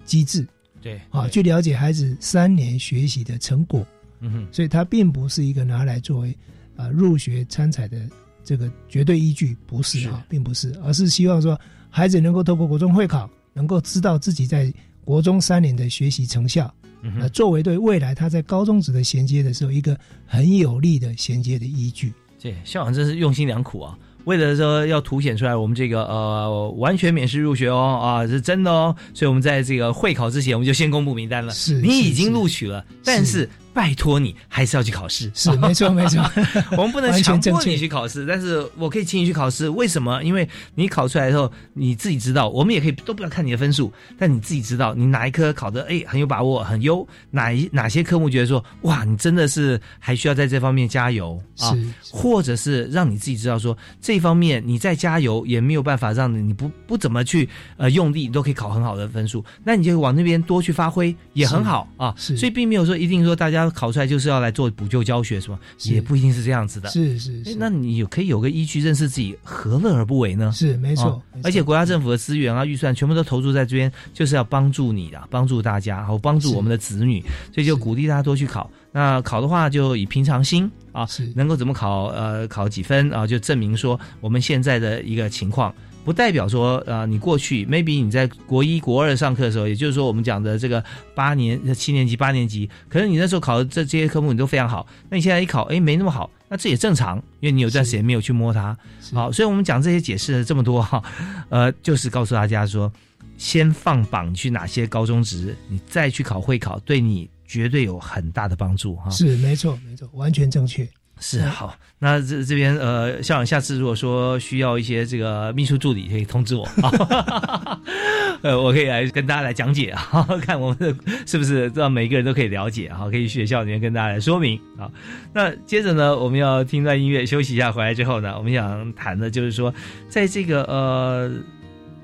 [0.05, 0.47] 机制。
[0.81, 3.85] 对，啊，去了解孩子三年学习的成果。
[4.21, 6.33] 嗯哼，所以它并不是一个拿来作为
[6.77, 8.09] 啊入学参采的
[8.45, 11.59] 这个绝对依据，不是啊，并不是，而是希望说。
[11.91, 14.71] 孩子能够透过国中会考，能够知道自己在
[15.03, 22.13] 国中三年的学习成效，那作为对未来他在高中职的衔接的时候一个很有力的衔接的依据。
[22.39, 23.97] 对，校长真是用心良苦啊。
[24.25, 31.51] 为了说要凸显出来，我们这个呃完全免试入学哦啊是真的哦，所以我们在这个会考之前，我们就先公布名单了。
[31.53, 36.21] 是，你已经录取了，但是拜托你还是要去考试，是没错没错，
[36.77, 39.69] 我们不能强迫你去考试，但是我可以请你去考试。
[39.69, 40.23] 为什么？
[40.23, 51.77] 因为你考出来之后，你自己知道，我们也可以都不要看你的分数，但你自己知道你哪一科考的哎很有把握很优，哪一哪些科目觉得说哇你真的是还需要在这方面加油啊，
[52.11, 57.47] 或者是让你自己知道说这方面你再加油也没有办法让你你不不怎么去
[57.77, 63.58] 呃用力，你都可以考很好的分数，那你就往那边多去发挥也很好啊，所以并没有说一定说大家。
[63.71, 65.59] 考出来就是要来做补救教学，是吗？
[65.85, 66.87] 也不一定是这样子的。
[66.89, 70.51] 是是是，那你有可以有个依据认识自己，何乐而不为呢？
[70.51, 78.69] 是没错，而且国家政府的资源啊、预算全部都投注在这边，就是要帮助你的，帮助大家，然后帮助我们的子女，所以就鼓励大家多去考。
[78.91, 85.73] 那考的话，就以平常心啊，能够怎么考，呃，考几分啊，就证明说我们现在的一个情况。
[86.09, 90.83] 不代表说，呃，你过去 maybe 你在国一、国二上课的时候，也就是说我们讲的这个
[91.13, 98.75] 八年、七年级、八年级，可能你那时候考的这这些科目你都非常好，那你现在一考，哎，没那么好，那这也正常，因为你有段时间没有去摸它。
[99.13, 101.03] 好，所以我们讲这些解释了这么多哈，
[101.49, 102.91] 呃，就是告诉大家说，
[103.37, 109.11] 先放榜去哪些高中职，你再去考会考，对你绝对有很大的帮助哈。
[109.11, 110.89] 是，没错，没错，完全正确。
[111.19, 117.79] 是好，那这这边呃，校长下次如果说需要一些这个秘书助理，可以通知我啊，
[118.41, 120.95] 呃，我可以来跟大家来讲解啊， 看我们的
[121.25, 124.89] 是不是让每一个人都可以了解啊，可以学校里面跟大家来说明啊。
[125.33, 129.73] 那接着呢，我们要听段音乐休息一下，回来之后呢，我们想谈的就是说，
[130.07, 131.29] 在这个呃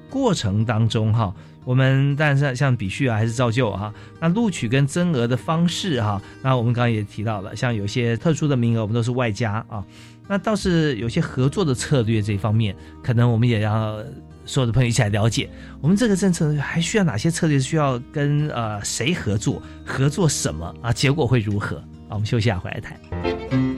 [0.09, 1.33] 过程当中哈。
[1.65, 3.93] 我们但是像比序啊，还是照旧哈。
[4.19, 9.83] 那录取跟增额的方式哈，那我们刚刚也提到了，像有些特殊的名额，我们都是外加啊。
[10.27, 14.03] 那倒是有些合作的策略这方面，可能我们也要
[14.45, 15.49] 所有的朋友一起来了解。
[15.81, 17.59] 我们这个政策还需要哪些策略？
[17.59, 19.61] 需要跟呃谁合作？
[19.85, 20.93] 合作什么啊？
[20.93, 21.77] 结果会如何？
[21.77, 23.74] 啊，我们休息下回来谈。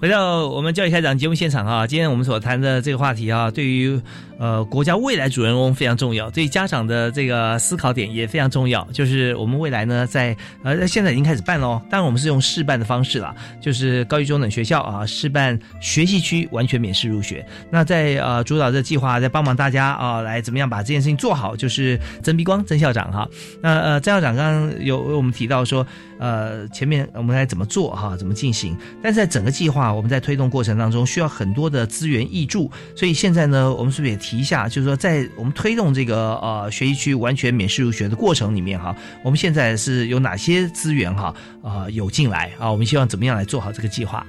[0.00, 4.00] 回到我们教育开讲节目现场啊，今天我们所谈的这个话题啊，对于。
[4.40, 8.82] 呃，国家未来主人翁非常重要，对家长的这个思考点也非常重要。
[8.90, 17.46] 就是我们未来呢，在呃现在已经开始办喽，当然我们是用试办的方式了，就是高一中等学校啊，试办学习区完全免试入学。
[17.70, 23.28] 那在呃主导这计划，在帮忙大家啊，来怎么样把这件事情做好，就是曾碧光曾校长哈。
[23.60, 25.86] 那呃曾校长刚刚有我们提到说，
[26.18, 28.74] 呃前面我们该怎么做哈，怎么进行？
[29.02, 34.29] 但是在整个计划我们在推动过程当中，需要很多的资源挹注，所以现在呢，我们是不是也提？
[34.30, 42.70] 提一下，就是说，在我们推动这个呃学习区完全免试入学的过程里面哈，我们现在是有哪些资源哈啊有进来啊？
[42.70, 44.24] 我们希望怎么样来做好这个计划？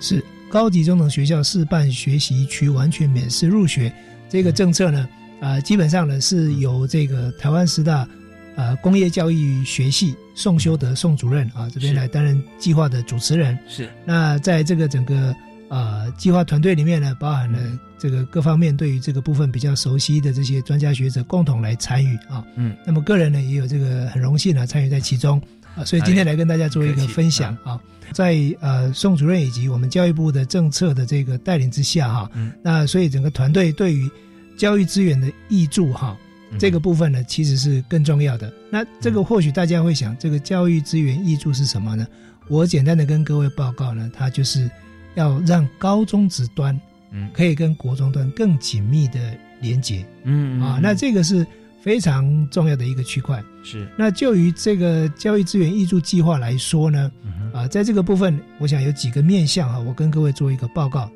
[0.00, 3.90] 是高级中等学校示范学习区完全免试入学
[4.28, 5.08] 这个政策呢？
[5.40, 8.06] 啊，基本上呢是由这个台湾师大
[8.54, 13.58] 呃工业教育学系宋修德宋主任啊这边来担任计划的主持人。
[13.66, 15.34] 是那在这个整个。
[15.68, 17.58] 呃，计划团队里面呢，包含了
[17.98, 22.42] 这个各方面对于这个部分比较熟悉的这些专家学者共同来参与啊。
[22.56, 25.38] 嗯，那么个人呢也有这个很荣幸呢参与在其中
[25.76, 27.78] 啊，所以今天来跟大家做一个分享啊。
[28.14, 32.30] 在呃宋主任以及我们教育部的政策的这个带领之下哈，
[32.62, 34.10] 那所以整个团队对于
[34.56, 36.16] 教育资源的益助哈，
[36.58, 38.50] 这个部分呢其实是更重要的。
[38.70, 42.06] 那这个或许大家会想，这个教育资源益助是什么呢？
[42.48, 44.70] 我简单的跟各位报告呢，它就是。
[45.18, 51.44] 要让高中职端，嗯，可以跟国中端更紧密的连接，嗯啊，那这个是
[51.82, 53.42] 非常重要的一个区块。
[53.64, 57.10] 是，那就于这个教育资源挹注计划来说呢，
[57.52, 61.10] 啊，在这个部分，我想有几个面向啊，我跟各位做一个报告。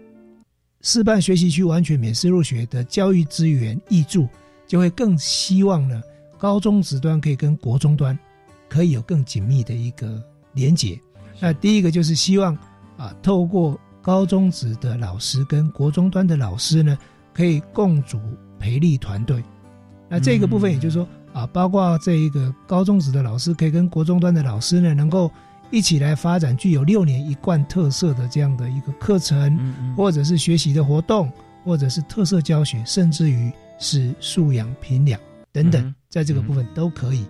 [0.80, 4.28] 示范学习区完全免试入学的教育资源挹注，
[4.66, 6.03] 就会更希望呢，
[6.36, 8.18] 高中职端可以跟国中端
[8.68, 10.20] 可以有更紧密的一个
[10.55, 10.98] 连接。
[11.38, 12.53] 那第一个就是希望
[12.96, 16.98] 啊，透过高中职的老师跟国中端的老师呢，
[17.32, 18.18] 可以共组
[18.59, 19.42] 培力团队。
[20.09, 25.30] 那这个部分，也就是说，啊，包括这一个高中职的老师可以跟国中端的老师呢，能够
[25.70, 29.57] 一起来发展具有六年一贯特色的这样的一个课程，
[29.96, 31.32] 或者是学习的活动，
[31.64, 35.18] 或者是特色教学，甚至于是素养评量
[35.53, 37.24] 等等，在这个部分都可以。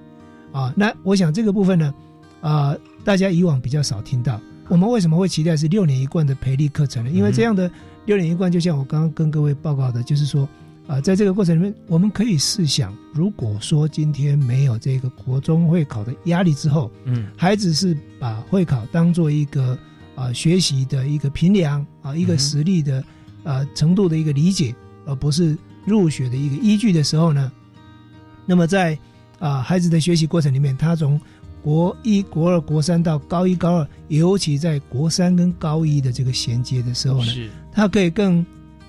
[0.53, 1.95] 啊，那我想这个部分呢，
[2.41, 4.41] 啊，大家以往比较少听到。
[4.69, 7.11] 我们为什么会期待是六年一贯的培力课程呢？
[7.11, 7.71] 因为这样的
[8.05, 10.49] 六年一贯，就像我刚刚跟各位报告的，就是说。
[10.89, 19.79] 啊，在这个过程里面，我们可以试想，如果说今天没有这个国中会考的压力之后，嗯，孩子是把会考当做一个
[20.17, 23.03] 啊学习的一个评量啊，一个实力的
[23.45, 24.75] 啊程度的一个理解，
[25.07, 25.57] 而不是
[25.87, 27.51] 入学的一个依据的时候呢，
[28.45, 28.99] 那么在
[29.39, 31.19] 啊孩子的学习过程里面，他从
[31.63, 38.45] 国一、国二、国三到高一、高二，尤其在国三跟高一的这个衔接的时候呢，是，他可以更。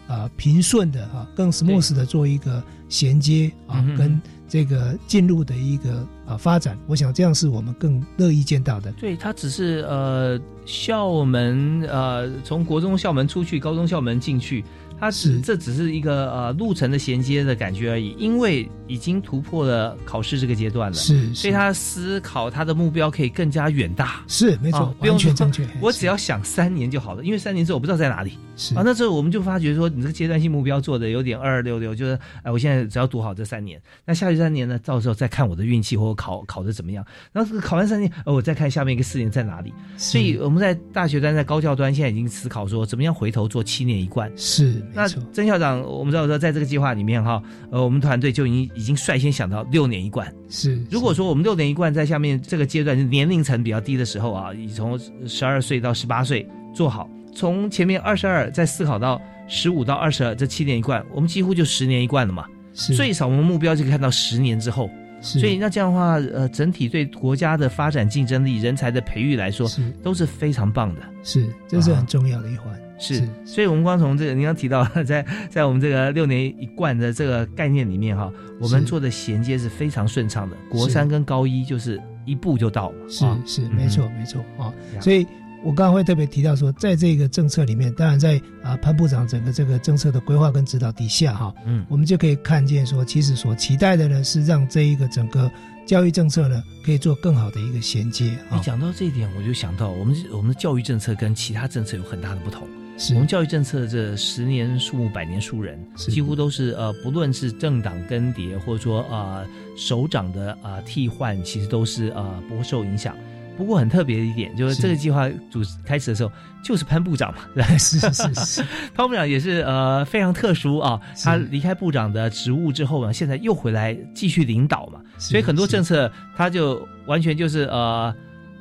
[0.06, 8.92] 啊，平顺的啊，更 smooth 的做一个衔接啊，跟这个进入的一个啊发展，我想这样是我们更乐意见到的。
[8.92, 14.64] 对，它只是呃校门呃从国中校门出去，高中校门进去。
[15.04, 28.74] 它是这只是一个呃路程的衔接的感觉而已，因为已经突破了考试这个阶段了，是，所以他思考他的目标可以更加远大，是没错，不用全正确，我只要想三年就好了，因为三年之后我不知道在哪里，是。
[28.76, 45.82] 啊，那时候我们就发觉说你这个阶段性目标做的有点二二六六，就是哎，我现在只要读好这三年，那下去三年呢，到时候再看我的运气或者考考的怎么样，然后考完三年，呃，我再看下面一个四年在哪里，所以我们在大学端在高教端现在已经思考说怎么样回头做七年一贯，是，那曾校长。
[45.82, 47.41] 我们知道说，在这个计划里面哈，
[47.72, 50.32] 呃，我们团队就已经已经率先想到六年一贯。
[50.50, 62.46] 是，如果说我们六年一贯在下面这个阶段，年龄层比较低的时候啊，以从十二岁到十八岁做好，从前面二十二再思考到十五到二十二这七年一贯，我们几乎就十年一贯了嘛。
[62.74, 64.89] 是，最少我们目标就可以看到十年之后。
[65.22, 71.02] 所以那这样的话，呃，整体对国家的发展竞争力、人才的培育来说，是都是非常棒的。
[71.24, 72.78] 是，这是很重要的一环。
[73.00, 80.56] 是，所以，我们光从这个您刚提到， 在在我们这个六年一贯的这个概念里面哈，我们做的衔接是非常顺畅的。
[80.70, 82.96] 国三跟高一就是一步就到了。
[83.10, 84.72] 是是，没错没错啊。
[85.02, 85.26] 所以
[85.64, 95.52] 我刚刚会特别提到说，在这个政策里面，当然在啊潘部长整个这个政策的规划跟指导底下哈，嗯，我们就可以看见说，其实所期待的呢是让这一个整个
[95.86, 98.38] 教育政策呢可以做更好的一个衔接。
[98.52, 102.68] 你讲到这一点，我就想到我们我们的教育政策跟其他政策有很大的不同。
[103.14, 113.16] 我们教育政策这十年树木，百年树人，几乎都是呃，不论是政党更迭，或者说呃首长的啊替换，其实都是呃不会受影响。
[113.58, 116.32] 不过很特别的一点，就是这个计划主开始的时候，
[116.64, 117.39] 就是潘部长嘛，
[117.78, 118.64] 是是是，
[118.96, 121.00] 潘 部长也是呃非常特殊啊。
[121.24, 128.14] 他离开部长的职务之后呢，现在又回来继续领导嘛，所以很多政策他就完全就是呃。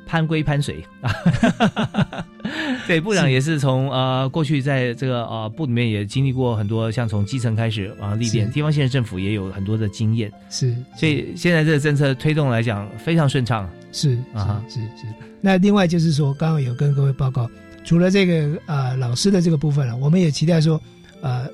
[0.05, 0.83] 攀归攀水。
[1.01, 1.11] 啊，
[2.87, 15.07] 对部长也是从呃过去在这个呃部里面也经历过很多，像从基层开始啊历练，地方县政府也有很多的经验，是，所以现在这个政策推动来讲非常顺畅，是啊是是。
[15.41, 17.49] 那另外就是说，刚刚有跟各位报告，
[17.83, 20.81] 除了这个呃老师的这个部分了，我们也期待说，
[21.21, 21.47] 呃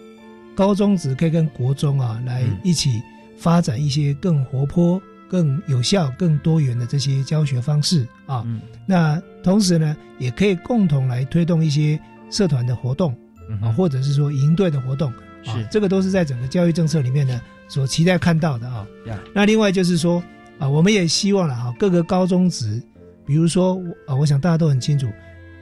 [0.56, 3.02] 高中子可以跟国中啊来一起
[3.38, 5.02] 发展一些更活泼。
[5.30, 8.46] 更有效、更多元的这些教学方式啊，
[8.86, 11.98] 那同时呢，也可以共同来推动一些
[12.32, 13.16] 社团的活动
[13.62, 15.12] 啊，或者是说营队的活动
[15.46, 18.86] 啊，这个都是在整个教育政策里面呢所期待看到的啊。
[19.34, 20.22] 那另外就是说
[20.58, 22.82] 啊，我们也希望了哈，各个高中职，
[23.26, 25.08] 比如说啊，我想大家都很清楚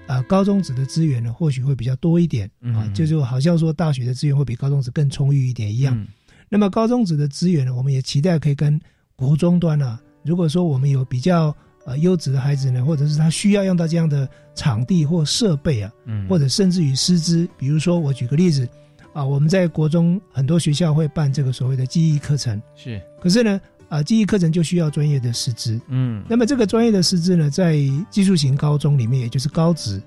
[0.07, 6.07] 啊，高中职的资源呢或许会比较多一点啊，就就好像说大学的资源会比高中职更充裕一点一样。
[6.49, 8.79] 那么高中职的资源呢，我们也期待可以跟
[9.17, 11.53] 国中端啊，如果说我们有比较
[11.85, 18.69] 呃优质的孩子呢，或者是他需要用到这样的场地或设备啊，嗯，或者甚至于师资，比如说我举个例子，
[19.13, 23.59] 啊，我们在国中很多学校会办这个所谓的记忆课程，是，可是呢，
[23.89, 27.75] 啊，记忆课程就需要专业的师资，嗯，那么这个专业的师资呢，在
[28.11, 29.99] 技术型高中里面，也就是高职，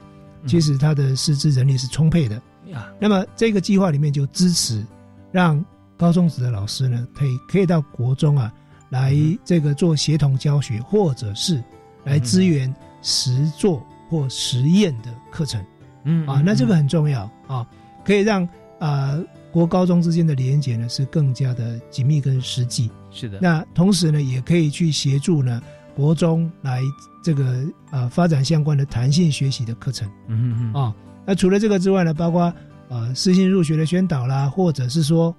[0.46, 4.86] 其实它的师资人力是充沛的，呀，那么这个计划里面就支持
[5.32, 5.64] 让
[5.96, 8.54] 高中职的老师呢，可以可以到国中啊。
[8.90, 9.14] 来
[9.44, 11.62] 这个做协同教学，或者是
[12.04, 12.72] 来支援
[13.02, 15.64] 实作或实验的课程，
[16.04, 17.66] 嗯啊，那这个很重要啊，
[18.04, 18.46] 可以让
[18.78, 19.18] 啊
[19.52, 22.90] 国高中之间的连接呢是更加的紧密跟实际。
[23.12, 25.62] 是的，那同时呢，也可以去协助呢
[25.94, 26.82] 国中来
[27.22, 30.08] 这个呃发展相关的弹性学习的课程。
[30.26, 32.52] 嗯嗯嗯啊，那除了这个之外呢，包括
[32.88, 35.34] 呃私信入学的宣导啦，或者是说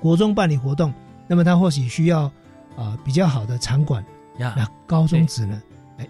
[0.00, 0.92] 国中办理活动，
[1.28, 2.32] 那么他或许需要。
[2.76, 4.04] 啊比较好的场馆，
[4.38, 5.62] 那高中职呢，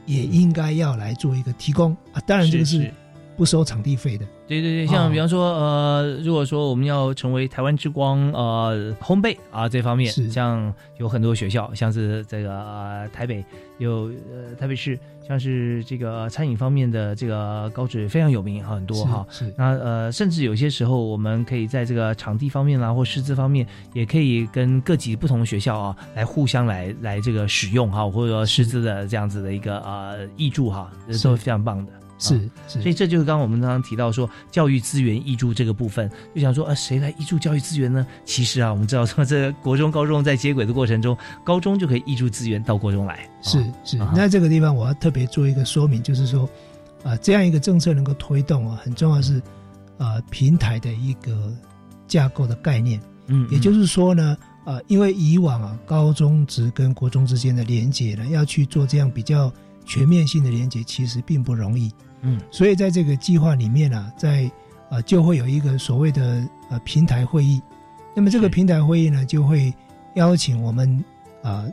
[0.06, 2.20] 也应该要来做一个提供啊。
[2.26, 2.92] 当然这个是
[3.36, 4.26] 不收场地费的。
[4.46, 13.42] 对对对，像比方说，呃，如果说我们要成为台湾之光，呃，烘焙啊这方面，像有很多学校，像是这个呃、台北
[13.78, 19.26] 有呃台北市，像是这个餐饮方面的这个高职非常有名很多哈。
[19.30, 31.92] 是那呃，甚至有些时候，我们可以在这个场地方面啦，或师资方面，也可以跟各级不同的学校啊，来互相来来这个使用哈，或者说师资的这样子的一个呃益助哈，都是非常棒的。
[32.18, 38.06] 是，所以这就是刚刚我们刚刚提到说教育资源挹注这个部分，就想说啊，谁来挹注教育资源呢？
[38.24, 43.28] 其实啊，我们知道说这国中、高中在接轨的过程中，高中就可以挹注资源到国中来。
[43.42, 46.48] 是是，那这个地方我要特别做一个说明，就是说
[47.02, 49.42] 啊，这样一个政策能够推动啊，很重要是
[49.98, 51.52] 啊平台的一个
[52.06, 53.00] 架构的概念。
[53.26, 59.52] 嗯，也就是说呢，啊，因为以往啊高中职跟国中之间的连接呢，要去做这样比较
[59.84, 61.90] 全面性的连接，其实并不容易。
[62.22, 64.50] 嗯，所以在这个计划里面呢，在
[64.90, 67.60] 呃就会有一个所谓的呃平台会议，
[68.14, 69.72] 那么这个平台会议呢，就会
[70.14, 71.04] 邀请我们
[71.42, 71.66] 啊，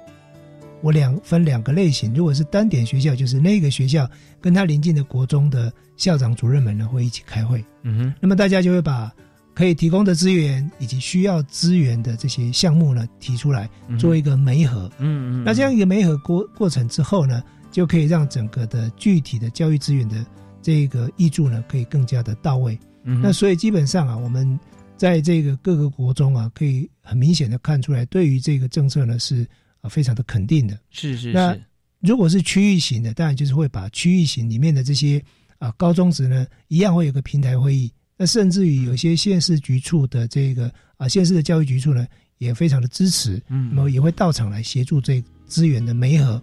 [0.82, 4.10] 我两分两个类型，如果是单点学校，就是那个学校
[4.42, 9.12] 跟他邻近的国中的校长主任们呢会一起开会，嗯哼，那么大家就会把
[9.54, 20.26] 可以提供的资源以及需要资源的这些项目呢提出来，做一个媒合，嗯嗯，那这样一个媒合过过程之后呢，就可以让整个的具体的教育资源的
[20.62, 22.78] 这个益助呢，可以更加的到位。
[23.04, 24.60] 嗯那所以基本上啊，我们
[24.96, 29.48] 在这个各个国中啊，可以很明显的看出来，对于这个政策呢是
[29.82, 30.78] 啊非常的肯定的。
[30.92, 31.58] 是是那
[32.02, 35.24] 如果是区域型的，当然就是会把区域型里面的这些
[35.58, 37.92] 啊高中职呢，一样会有个平台会议。
[38.18, 42.06] 那甚至于有些县市局处的这个啊县市的教育局处呢，
[42.38, 46.40] 也非常的支持，嗯，那么也会到场来协助这资源的媒合。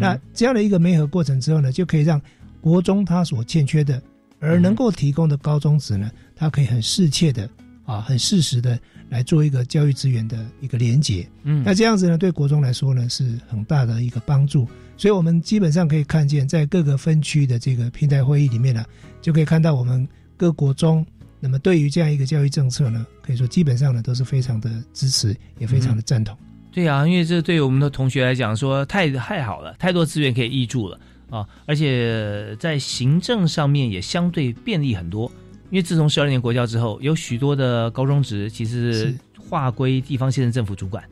[0.00, 2.20] 那这样的一个媒合过程之后呢，就可以让
[2.60, 4.00] 国中它所欠缺的，
[4.38, 7.48] 而能够提供的高中职呢，它可以很适切的
[7.84, 8.78] 啊，很适时的
[9.08, 11.28] 来做一个教育资源的一个连结。
[11.42, 14.68] 嗯，那这样子呢，对国中来说呢，是很大的一个帮助。
[14.96, 18.84] 所以，我们基本上可以看见，在各个分区的这个平台会议里面呢，
[19.20, 20.06] 就可以看到我们
[20.36, 21.04] 各国中，
[21.40, 26.38] 那么对于这样一个教育政策呢，可以说基本上呢都是非常的支持，也非常的赞同。
[26.72, 30.98] 对啊，因为这对于我们的同学来讲，说太太好了，太多资源可以挹注了。
[31.30, 35.32] 啊，而且在行政上面也相对便利很多，
[35.70, 41.02] 因为自从十二年国教之后，有许多的高中职其实划归地方县政府主管，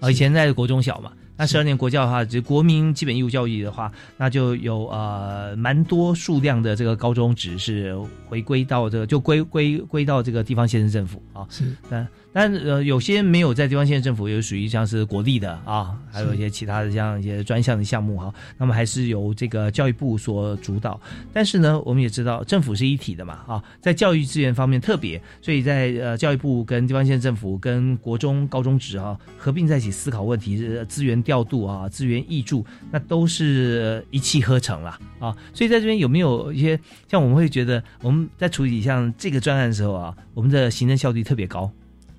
[0.00, 7.98] 啊，以前在国中小嘛，那十二年国教的话，就国民基本义务教育的话，那就有呃蛮多数量的这个高中职是
[8.28, 21.00] 回归到这个，就归归归到这个地方县政府啊，是，但但呃有些没有在地方县政府，也属于像是国立的啊，还有一些其他的像一些专项的项目哈，那么还是由这个教育部所主导。
[21.32, 30.56] 但是呢，我们也知道政府是一体的嘛啊，在教育资源方面特别，所以在呃教育部跟地方县政府跟国中高中职啊合并在一起思考问题，
[30.88, 35.36] 资源调度啊，资源挹注，那都是一气呵成了啊。
[35.52, 36.78] 所以在这边有没有一些
[37.08, 41.70] 像我们会觉得我们在处理像这个专案的时候啊，我们的行政效率特别高。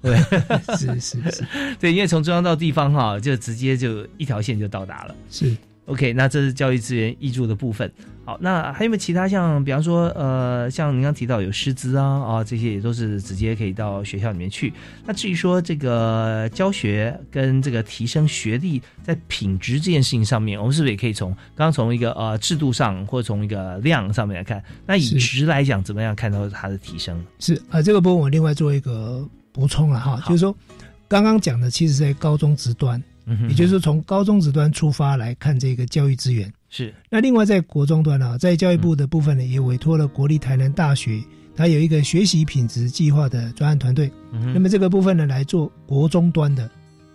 [0.01, 0.17] 对，
[0.77, 1.45] 是是是，
[1.79, 5.15] 对，因为从中央到地方哈，就直接就一条线就到达了。
[5.29, 7.91] 是，OK，那这是教育资源挹注的部分。
[8.23, 14.71] 好，那还有没有其他像，比方说，呃，像您刚提到有师资啊啊，这些也都是直接可以到学校里面去。
[15.05, 24.63] 那至于说这个教学跟这个提升学历在品质这件事情上面，我们是不是也可以从刚刚从一个呃制度上，或者从一个量上面来看？
[24.85, 27.23] 那以值来讲，怎么样看到它的提升？
[27.39, 29.27] 是啊，这个部分我另外做一个。
[29.61, 30.55] 补充了哈，就是说，
[31.07, 36.91] 刚刚讲的其实在高中职端，嗯也就是说从高中职端出发来看这个教育资源是。
[37.11, 41.21] 那另外在国中端啊，在教育部的部分呢，也委托了国立台南大学，
[41.55, 44.11] 它有一个学习品质计划的专案团队。
[44.31, 46.67] 那么这个部分呢，来做国中端的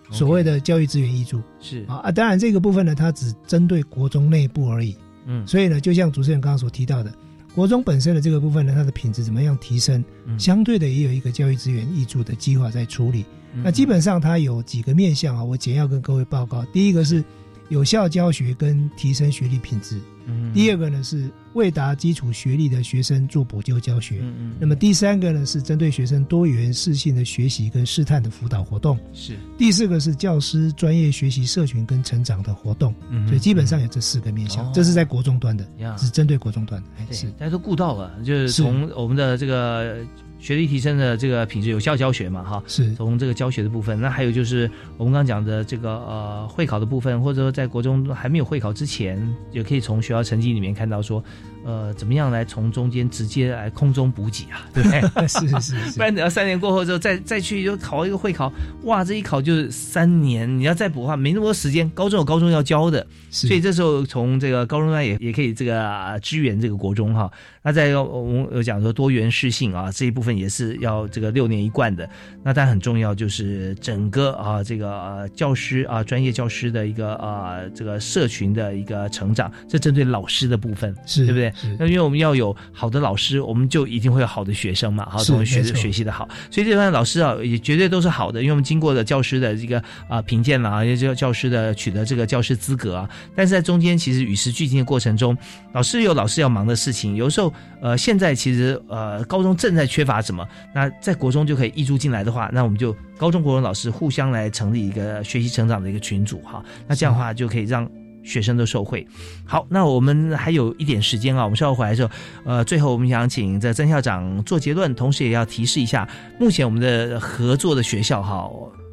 [0.09, 4.95] 所谓的教育资源挹注是啊啊，当然这个部分呢，它只针对国中内部而已。
[5.25, 7.11] 嗯，所以呢，就像主持人刚刚所提到的。
[7.57, 10.05] 国中本身的这个部分呢，它的品质怎么样提升？
[10.37, 13.25] 相对的也有一个教育资源挹注的计划在处理。
[13.63, 16.63] 那基本上它有几个面向啊，我简要跟各位报告。
[16.65, 17.23] 第一个是
[17.69, 19.99] 有效教学跟提升学历品质。
[20.29, 24.19] 嗯第二个呢是未达基础学历的学生做补救教学。
[24.21, 28.99] 嗯那么第三个呢是针对学生多元适性的学习跟试探的辅导活动。
[29.13, 29.37] 是。
[29.57, 32.93] 第四个是教师专业学习社群跟成长的活动。
[33.09, 35.65] 嗯所以基本上有这四个面向，这是在国中端的，
[35.97, 37.13] 是针对国中端的。
[37.13, 40.05] 是，大家都顾到了，就是从我们的这个
[40.39, 43.99] 学历提升的这个品质，有效教学嘛，哈，是从这个教学的部分。
[43.99, 49.17] 那还有就是我们刚刚讲的这个呃会考的部分，或者说在国中还没有会考之前，
[49.51, 51.23] 也可以从学校成绩里面看到说，
[51.67, 55.01] 呃，怎么样来从中间直接来空中补给啊，对不对？
[55.27, 55.59] 是是
[55.91, 58.49] 是，不然等到三年过后之后再再去就考一个会考，
[58.83, 61.89] 哇，这一考就是三年，你要再补的话没那么多时间。
[61.89, 67.29] 高中有高中要教的，所以这时候从这个高中呢也也可以这个支援这个国中哈。
[67.61, 72.09] 那在我们有讲说多元适性啊这一部分也是要这个六年一贯的。
[72.41, 81.53] 那但很重要就是整个啊这个教师啊专业教师的一个啊这个社群的一个成长，这针对老师的部分是对不对？
[81.79, 93.09] 那因为我们要有好的老师，我们就一定会有好的学生嘛，好，同学学习的好，所以这帮老师啊也绝对都是好的，因为我们经过了教师的这个啊评鉴了啊，也就教师的取得这个教师资格啊。
[93.35, 95.37] 但是在中间其实与时俱进的过程中，
[95.73, 97.53] 老师有老师要忙的事情，有时候。
[97.79, 100.43] 呃，现在其实呃，高中正在缺乏什么？
[100.73, 106.63] 那在国中就可以挹注进来的话，那我们就高中国中老师互相来成立一个学习成长的一个群组哈。
[106.87, 107.87] 那这样的话就可以让
[108.27, 109.07] 学生都受惠。
[109.45, 112.11] 好，那我们还有一点时间啊，我们稍后回来的时候，
[112.43, 116.07] 呃，最后我们想请这曾校长做结论，同时也要提示一下，
[116.39, 118.47] 目前我们的合作的学校哈。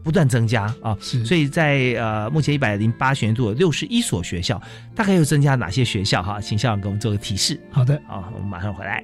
[0.04, 4.60] 不断增加啊，所以在呃目前一百零八学年度有六十一所学校，
[4.94, 6.38] 大概又增加哪些学校哈？
[6.38, 7.58] 请校长给我们做个提示。
[7.70, 9.02] 好的，啊，我们马上回来。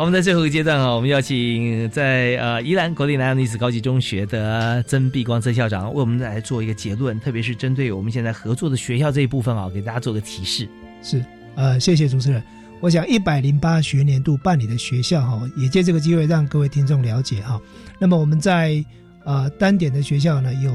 [0.00, 10.66] 我们在最后一个阶段啊，我们邀请在呃宜兰国立南洋女子高级中学的曾碧光曾校长为我们来做一个结论，特别是针对我们现在合作的学校这一部分啊，给大家做个提示。
[11.02, 11.22] 是，
[11.54, 12.42] 呃，谢谢主持人。
[12.80, 17.60] 我想一百零八学年度办理的学校哈，也借这个机会让各位听众了解哈。
[17.98, 18.82] 那么我们在
[19.26, 20.74] 呃单点的学校呢，有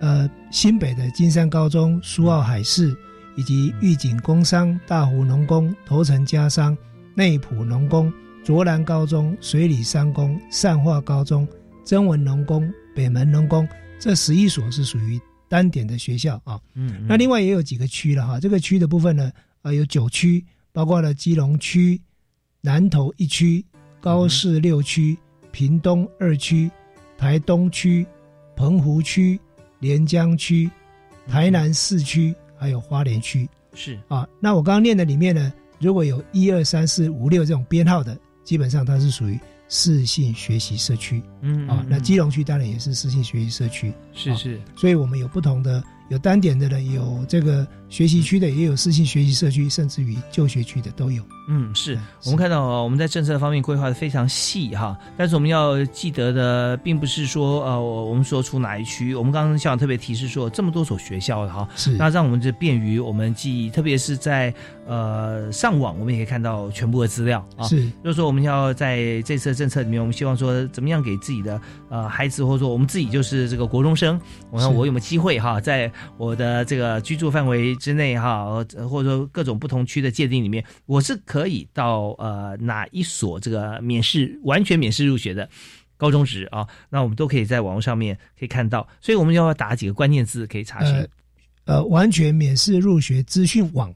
[0.00, 2.92] 呃新北的金山高中、苏澳海事，
[3.36, 6.76] 以及玉井工商、大湖农工、头城家商、
[7.14, 8.12] 内埔农工。
[8.44, 11.46] 卓兰高中、水里三公、善化高中、
[11.84, 13.66] 曾文农工、北门农工，
[14.00, 16.60] 这十一所是属于单点的学校啊。
[16.74, 18.40] 嗯，那另外也有几个区了哈。
[18.40, 19.30] 这个区的部分呢，
[19.62, 22.00] 呃，有九区，包括了基隆区、
[22.60, 23.64] 南投一区、
[24.00, 25.16] 高市六区、
[25.52, 26.68] 屏东二区、
[27.16, 28.04] 台东区、
[28.56, 29.38] 澎湖区、
[29.78, 30.68] 连江区、
[31.28, 33.48] 台南市区，还有花莲区。
[33.72, 38.18] 是啊，那我刚刚念的里面呢，如果有一二三四五六这种编号的。
[38.44, 39.38] 基本上它是属于
[39.68, 45.82] 适性学习社区，嗯啊，那基隆区当然也是适性学习社区，是是，所以我们有不同的。
[46.08, 51.22] 有单点的呢，有这个学习区的，也有私信学习社区，甚至于就学区的都有。
[51.46, 51.98] 嗯，是。
[52.24, 59.14] 我们看到我们在政策方面规划的非常细哈，但是我们要记得的，并不是说呃，我们说出哪一区。
[59.14, 61.90] 我们刚刚校长特别提示说，这么多所学校哈，是。
[61.98, 64.54] 那让我们就便于我们记忆，特别是在
[64.86, 67.68] 呃上网，我们也可以看到全部的资料啊。
[67.68, 74.18] 是，就是说我们要在这次的政策里面，我们希望说怎么样给自己的呃孩子，或者说我们自己就是这个国中生，
[74.50, 85.48] 我看我有没有机会哈，在我的这个居住范围之内哈，或者说各种不同区的界定里面，我是可以到呃哪一所这个免试完全免试入学的
[85.96, 91.08] 高中职啊，那我们都可以在网络上面可以看到，所以我们要打几个关键字可以查询，
[91.64, 93.92] 呃，完全免试入学资讯网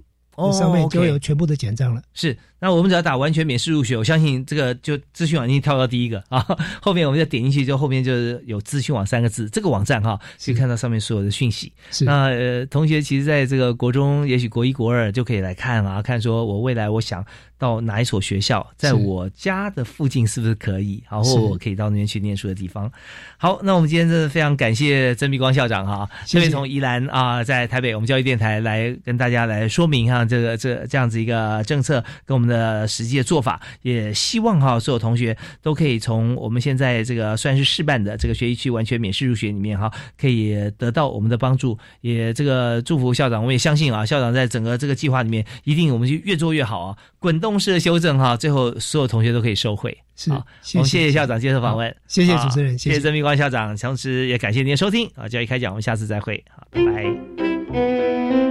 [0.52, 2.36] 上面就有全部的简章了，是。
[2.58, 6.44] 那我们只要打完全免试入学，我相信这个就资讯网已经跳到第一个啊。
[6.80, 11.70] 后面我们就点进去，就后面就是有资讯网三个字，这个网站哈，可以看到上面所有的讯息。
[12.00, 17.24] 那呃，同学其实在这个国中，也许国一、国二就可以来看啊，看说我未来我想
[17.58, 22.90] 到哪一所学校，在我家的附近是不是可以，然后我可以到那边去念书的地方。
[23.36, 32.46] 好，那我们今天真的非常感谢曾碧光校长哈，特别从宜兰啊，在台北我们教育电台来跟大家来说明哈，这个这这样子一个政策跟我们。
[32.46, 41.76] 的实际的做法，也希望哈所有同学都可以从我们现在这个算是试办的这个学习区完全免试入学里面哈，可以得到我们的帮助。
[42.02, 47.45] 也这个祝福校长，我也相信啊，校长在整个这个计划里面，一定我们就越做越好啊，滚动。
[47.46, 49.96] 动式的修正哈，最后所有同学都可以收回。
[50.16, 52.98] 是，我们谢谢校长接受访问，谢谢主持人，谢谢。
[52.98, 55.08] 曾明光校长，同时也感谢您的收听。
[55.14, 58.45] 啊，教育开讲，我们下次再会，好，拜拜。